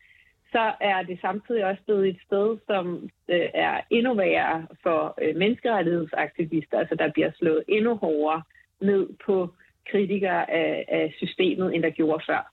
så 0.52 0.72
er 0.80 1.02
det 1.02 1.18
samtidig 1.20 1.64
også 1.64 1.82
blevet 1.86 2.08
et 2.08 2.20
sted, 2.26 2.56
som 2.66 3.10
øh, 3.28 3.48
er 3.54 3.80
endnu 3.90 4.14
værre 4.14 4.66
for 4.82 5.14
øh, 5.22 5.36
menneskerettighedsaktivister. 5.36 6.78
Altså 6.78 6.94
der 6.94 7.12
bliver 7.12 7.30
slået 7.38 7.64
endnu 7.68 7.94
hårdere 7.94 8.42
ned 8.80 9.08
på 9.26 9.54
kritikere 9.90 10.50
af, 10.50 10.84
af 10.88 11.14
systemet, 11.16 11.74
end 11.74 11.82
der 11.82 11.90
gjorde 11.90 12.24
før. 12.26 12.52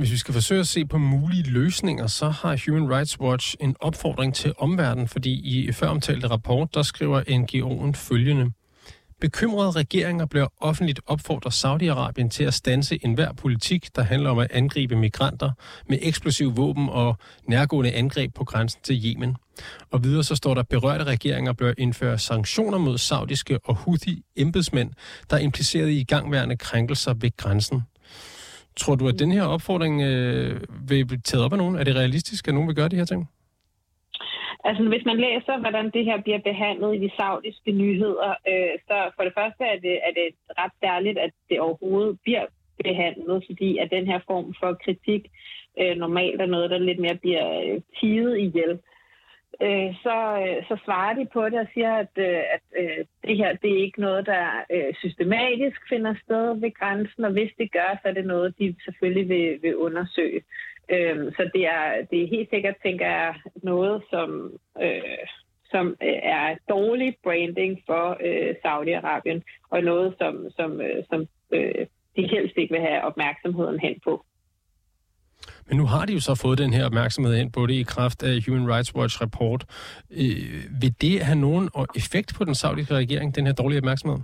Hvis 0.00 0.12
vi 0.12 0.16
skal 0.16 0.34
forsøge 0.34 0.60
at 0.60 0.68
se 0.68 0.86
på 0.86 0.98
mulige 0.98 1.50
løsninger, 1.50 2.06
så 2.06 2.28
har 2.28 2.60
Human 2.66 2.94
Rights 2.94 3.20
Watch 3.20 3.56
en 3.60 3.76
opfordring 3.80 4.34
til 4.34 4.52
omverdenen, 4.58 5.08
fordi 5.08 5.40
i 5.40 5.72
føromtalte 5.72 6.26
rapport, 6.26 6.74
der 6.74 6.82
skriver 6.82 7.20
NGO'en 7.20 7.92
følgende. 7.92 8.50
Bekymrede 9.20 9.70
regeringer 9.70 10.26
bliver 10.26 10.46
offentligt 10.60 11.00
opfordret 11.06 11.52
Saudi-Arabien 11.52 12.28
til 12.28 12.44
at 12.44 12.54
stanse 12.54 13.04
enhver 13.04 13.32
politik, 13.32 13.96
der 13.96 14.02
handler 14.02 14.30
om 14.30 14.38
at 14.38 14.50
angribe 14.50 14.96
migranter 14.96 15.50
med 15.88 15.98
eksplosiv 16.02 16.56
våben 16.56 16.88
og 16.88 17.16
nærgående 17.48 17.92
angreb 17.92 18.34
på 18.34 18.44
grænsen 18.44 18.80
til 18.84 19.04
Yemen. 19.04 19.36
Og 19.90 20.04
videre 20.04 20.24
så 20.24 20.34
står 20.34 20.54
der, 20.54 20.62
berørte 20.62 21.04
regeringer 21.04 21.52
bør 21.52 21.72
indføre 21.78 22.18
sanktioner 22.18 22.78
mod 22.78 22.98
saudiske 22.98 23.58
og 23.64 23.74
Houthi-embedsmænd, 23.74 24.90
der 25.30 25.36
er 25.36 25.40
impliceret 25.40 25.90
i 25.90 26.04
gangværende 26.04 26.56
krænkelser 26.56 27.14
ved 27.14 27.36
grænsen. 27.36 27.82
Tror 28.76 28.94
du, 28.94 29.08
at 29.08 29.18
den 29.18 29.32
her 29.32 29.44
opfordring 29.44 30.02
øh, 30.02 30.60
vil 30.88 31.06
blive 31.06 31.20
taget 31.24 31.44
op 31.44 31.52
af 31.52 31.58
nogen? 31.58 31.76
Er 31.76 31.84
det 31.84 31.96
realistisk, 31.96 32.48
at 32.48 32.54
nogen 32.54 32.68
vil 32.68 32.76
gøre 32.76 32.88
de 32.88 32.96
her 32.96 33.04
ting? 33.04 33.28
Altså, 34.64 34.82
hvis 34.82 35.04
man 35.04 35.16
læser, 35.16 35.60
hvordan 35.60 35.90
det 35.90 36.04
her 36.04 36.22
bliver 36.22 36.38
behandlet 36.38 36.94
i 36.94 36.98
de 36.98 37.10
saudiske 37.16 37.72
nyheder, 37.72 38.30
øh, 38.48 38.74
så 38.88 38.96
for 39.16 39.22
det 39.24 39.32
første 39.38 39.64
er 39.64 39.78
det, 39.86 39.94
er 40.08 40.12
det 40.18 40.28
ret 40.58 40.72
særligt, 40.80 41.18
at 41.18 41.30
det 41.48 41.60
overhovedet 41.60 42.18
bliver 42.24 42.46
behandlet, 42.84 43.44
fordi 43.48 43.78
at 43.78 43.90
den 43.90 44.06
her 44.06 44.20
form 44.26 44.54
for 44.60 44.78
kritik 44.84 45.22
øh, 45.80 45.96
normalt 45.96 46.40
er 46.40 46.46
noget, 46.46 46.70
der 46.70 46.78
lidt 46.78 46.98
mere 46.98 47.14
bliver 47.14 47.60
øh, 47.60 47.80
tiget 48.00 48.38
ihjel. 48.38 48.70
Øh, 48.70 48.78
øh, 49.62 49.94
så 50.02 50.16
øh, 50.42 50.64
så 50.68 50.76
svarer 50.84 51.14
de 51.14 51.26
på 51.32 51.44
det 51.44 51.58
og 51.60 51.66
siger, 51.74 51.94
at, 51.94 52.14
øh, 52.16 52.42
at 52.54 52.64
øh, 52.80 53.04
det 53.26 53.36
her 53.36 53.56
det 53.62 53.70
er 53.72 53.84
ikke 53.84 54.00
noget, 54.00 54.26
der 54.26 54.46
øh, 54.70 54.94
systematisk 54.94 55.80
finder 55.88 56.14
sted 56.24 56.60
ved 56.60 56.72
grænsen, 56.80 57.24
og 57.24 57.32
hvis 57.32 57.52
det 57.58 57.72
gør, 57.72 57.98
så 58.02 58.08
er 58.08 58.12
det 58.12 58.26
noget, 58.26 58.58
de 58.58 58.74
selvfølgelig 58.84 59.28
vil, 59.28 59.62
vil 59.62 59.76
undersøge. 59.76 60.42
Øh, 60.90 61.32
så 61.32 61.50
det 61.54 61.66
er, 61.66 62.06
det 62.10 62.22
er 62.22 62.28
helt 62.28 62.50
sikkert, 62.50 62.74
tænker 62.82 63.06
jeg, 63.06 63.34
noget, 63.62 64.02
som, 64.10 64.58
øh, 64.82 65.26
som 65.70 65.86
øh, 66.02 66.18
er 66.22 66.56
dårlig 66.68 67.16
branding 67.22 67.82
for 67.86 68.16
øh, 68.26 68.54
Saudi-Arabien, 68.64 69.40
og 69.70 69.82
noget, 69.82 70.14
som, 70.18 70.50
som, 70.56 70.80
øh, 70.80 71.04
som 71.10 71.26
øh, 71.52 71.86
de 72.16 72.26
helst 72.26 72.56
ikke 72.56 72.74
vil 72.74 72.86
have 72.88 73.02
opmærksomheden 73.02 73.80
hen 73.80 74.00
på. 74.04 74.24
Men 75.68 75.76
nu 75.76 75.86
har 75.86 76.06
de 76.06 76.12
jo 76.12 76.20
så 76.20 76.34
fået 76.34 76.58
den 76.58 76.72
her 76.72 76.84
opmærksomhed 76.84 77.36
ind 77.36 77.52
på 77.52 77.66
det 77.66 77.74
i 77.74 77.82
kraft 77.82 78.22
af 78.22 78.34
Human 78.46 78.70
Rights 78.72 78.94
Watch 78.94 79.20
rapport. 79.22 79.64
Øh, 80.10 80.82
vil 80.82 80.94
det 81.00 81.20
have 81.20 81.38
nogen 81.38 81.70
effekt 81.96 82.34
på 82.38 82.44
den 82.44 82.54
saudiske 82.54 82.94
regering, 82.94 83.36
den 83.36 83.46
her 83.46 83.52
dårlige 83.52 83.78
opmærksomhed? 83.78 84.18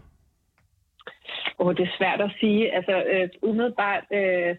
Og 1.58 1.76
det 1.76 1.82
er 1.82 1.96
svært 1.98 2.20
at 2.20 2.30
sige. 2.40 2.74
Altså, 2.76 3.02
øh, 3.12 3.28
umiddelbart 3.42 4.04
øh, 4.12 4.56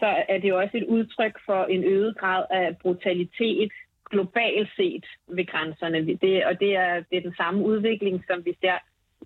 så 0.00 0.08
er 0.28 0.38
det 0.38 0.48
jo 0.48 0.58
også 0.58 0.76
et 0.76 0.84
udtryk 0.84 1.34
for 1.46 1.64
en 1.64 1.84
øget 1.84 2.18
grad 2.18 2.44
af 2.50 2.76
brutalitet 2.82 3.72
globalt 4.10 4.68
set 4.76 5.04
ved 5.28 5.46
grænserne. 5.46 5.98
Det, 6.06 6.44
og 6.44 6.60
det 6.60 6.76
er, 6.76 6.94
det 7.10 7.16
er 7.18 7.28
den 7.28 7.34
samme 7.36 7.64
udvikling, 7.64 8.24
som 8.26 8.44
vi 8.44 8.56
ser 8.60 8.78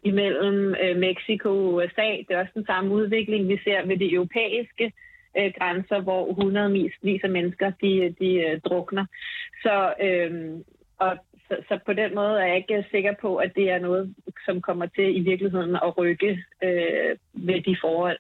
imellem 0.03 0.75
øh, 0.83 0.97
Mexico 0.97 1.49
og 1.49 1.75
USA. 1.75 2.09
Det 2.25 2.31
er 2.31 2.41
også 2.41 2.53
den 2.55 2.67
samme 2.67 2.95
udvikling, 2.95 3.49
vi 3.49 3.59
ser 3.65 3.87
ved 3.87 3.97
det 3.99 4.13
europæiske 4.13 4.93
øh, 5.39 5.53
grænser, 5.59 6.01
hvor 6.01 6.33
hundredvis 6.33 7.25
af 7.25 7.31
mennesker 7.31 7.71
de, 7.83 8.15
de 8.21 8.31
øh, 8.47 8.61
drukner. 8.61 9.07
Så, 9.63 9.95
øh, 10.03 10.61
og, 10.99 11.17
så, 11.49 11.57
så 11.69 11.79
på 11.87 11.93
den 11.93 12.15
måde 12.15 12.41
er 12.41 12.47
jeg 12.47 12.57
ikke 12.57 12.85
sikker 12.91 13.15
på, 13.21 13.37
at 13.37 13.53
det 13.57 13.71
er 13.71 13.79
noget, 13.79 14.15
som 14.45 14.61
kommer 14.61 14.87
til 14.87 15.17
i 15.17 15.21
virkeligheden 15.21 15.77
at 15.77 15.99
rykke 15.99 16.45
øh, 16.63 17.17
ved 17.33 17.63
de 17.63 17.77
forhold. 17.81 18.19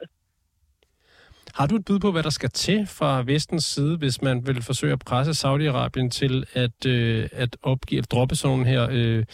Har 1.54 1.66
du 1.66 1.76
et 1.76 1.84
bud 1.84 1.98
på, 1.98 2.12
hvad 2.12 2.22
der 2.22 2.30
skal 2.30 2.50
til 2.50 2.86
fra 2.86 3.22
vestens 3.26 3.64
side, 3.64 3.96
hvis 3.96 4.22
man 4.22 4.46
vil 4.46 4.62
forsøge 4.62 4.92
at 4.92 4.98
presse 4.98 5.46
Saudi-Arabien 5.46 6.08
til 6.08 6.44
at, 6.54 6.86
øh, 6.86 7.28
at 7.32 7.56
opgive, 7.62 7.98
at 7.98 8.12
droppe 8.12 8.34
sådan 8.34 8.56
nogle 8.56 8.70
her 8.70 8.88
øh, 8.90 9.24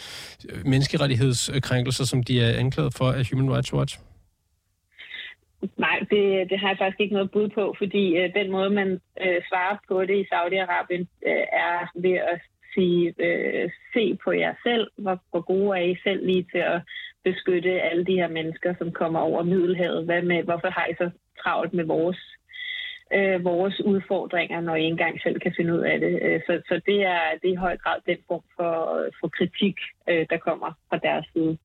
menneskerettighedskrænkelser, 0.65 2.05
som 2.05 2.23
de 2.23 2.41
er 2.41 2.59
anklaget 2.59 2.93
for 2.93 3.11
af 3.11 3.29
Human 3.31 3.53
Rights 3.53 3.73
Watch? 3.73 3.99
Nej, 5.77 5.99
det, 6.11 6.49
det 6.49 6.59
har 6.59 6.67
jeg 6.69 6.77
faktisk 6.77 6.99
ikke 6.99 7.13
noget 7.13 7.31
bud 7.31 7.49
på, 7.49 7.75
fordi 7.77 8.17
øh, 8.17 8.33
den 8.33 8.51
måde, 8.51 8.69
man 8.69 8.89
øh, 9.21 9.41
svarer 9.49 9.77
på 9.87 10.05
det 10.05 10.17
i 10.17 10.29
Saudi-Arabien, 10.33 11.05
øh, 11.29 11.45
er 11.67 11.91
ved 11.95 12.17
at 12.33 12.39
sige, 12.73 13.13
øh, 13.19 13.69
se 13.93 14.17
på 14.23 14.31
jer 14.31 14.53
selv, 14.63 14.87
hvor, 14.97 15.17
hvor 15.31 15.41
gode 15.41 15.79
er 15.79 15.83
I 15.83 15.95
selv 16.03 16.25
lige 16.25 16.45
til 16.51 16.57
at 16.57 16.81
beskytte 17.23 17.81
alle 17.81 18.05
de 18.05 18.15
her 18.15 18.27
mennesker, 18.27 18.73
som 18.77 18.91
kommer 18.91 19.19
over 19.19 19.43
Middelhavet. 19.43 20.05
Hvad 20.05 20.21
med, 20.21 20.43
hvorfor 20.43 20.69
har 20.69 20.87
I 20.91 20.93
så 20.97 21.09
travlt 21.43 21.73
med 21.73 21.85
vores 21.85 22.19
øh, 23.13 23.43
vores 23.43 23.81
udfordringer, 23.81 24.61
når 24.61 24.75
I 24.75 24.79
ikke 24.79 24.91
engang 24.91 25.21
selv 25.21 25.39
kan 25.39 25.53
finde 25.57 25.73
ud 25.73 25.79
af 25.79 25.99
det. 25.99 26.19
Øh, 26.21 26.41
så, 26.45 26.61
så 26.67 26.81
det, 26.85 26.99
er, 27.05 27.21
det 27.41 27.49
er 27.49 27.53
i 27.53 27.63
høj 27.65 27.77
grad 27.77 27.99
den 28.05 28.17
form 28.27 28.43
for, 28.55 28.75
for 29.19 29.27
kritik, 29.27 29.77
øh, 30.09 30.25
der 30.29 30.37
kommer 30.37 30.71
fra 30.89 30.97
deres 30.97 31.25
side. 31.33 31.57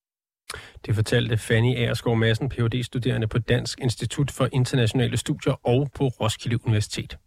Det 0.87 0.94
fortalte 0.94 1.37
Fanny 1.37 1.76
Aersgaard 1.76 2.18
Madsen, 2.18 2.48
Ph.D. 2.48 2.83
studerende 2.83 3.26
på 3.26 3.38
Dansk 3.38 3.80
Institut 3.80 4.30
for 4.30 4.48
Internationale 4.52 5.16
Studier 5.16 5.66
og 5.66 5.90
på 5.94 6.09
Roskilde 6.09 6.66
Universitet. 6.66 7.18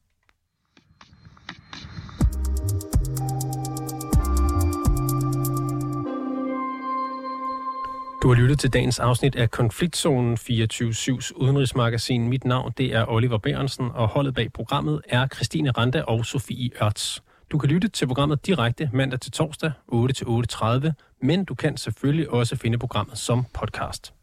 Du 8.24 8.34
har 8.34 8.42
lyttet 8.42 8.60
til 8.60 8.74
dagens 8.74 9.00
afsnit 9.00 9.36
af 9.36 9.52
Konfliktzonen 9.52 10.38
24-7's 10.42 11.32
udenrigsmagasin. 11.36 12.28
Mit 12.28 12.46
navn 12.46 12.74
det 12.78 12.96
er 12.96 13.06
Oliver 13.10 13.38
Bærensen, 13.38 13.92
og 13.94 14.08
holdet 14.08 14.34
bag 14.34 14.54
programmet 14.54 15.02
er 15.10 15.28
Christine 15.28 15.72
Randa 15.72 16.02
og 16.02 16.26
Sofie 16.26 16.70
Ørts. 16.84 17.24
Du 17.52 17.58
kan 17.58 17.70
lytte 17.70 17.88
til 17.88 18.08
programmet 18.08 18.46
direkte 18.46 18.90
mandag 18.94 19.20
til 19.20 19.32
torsdag 19.32 19.72
8 19.88 20.14
til 20.14 20.26
8.30, 20.26 20.92
men 21.22 21.46
du 21.46 21.56
kan 21.56 21.78
selvfølgelig 21.78 22.30
også 22.30 22.56
finde 22.56 22.78
programmet 22.78 23.18
som 23.18 23.46
podcast. 23.54 24.14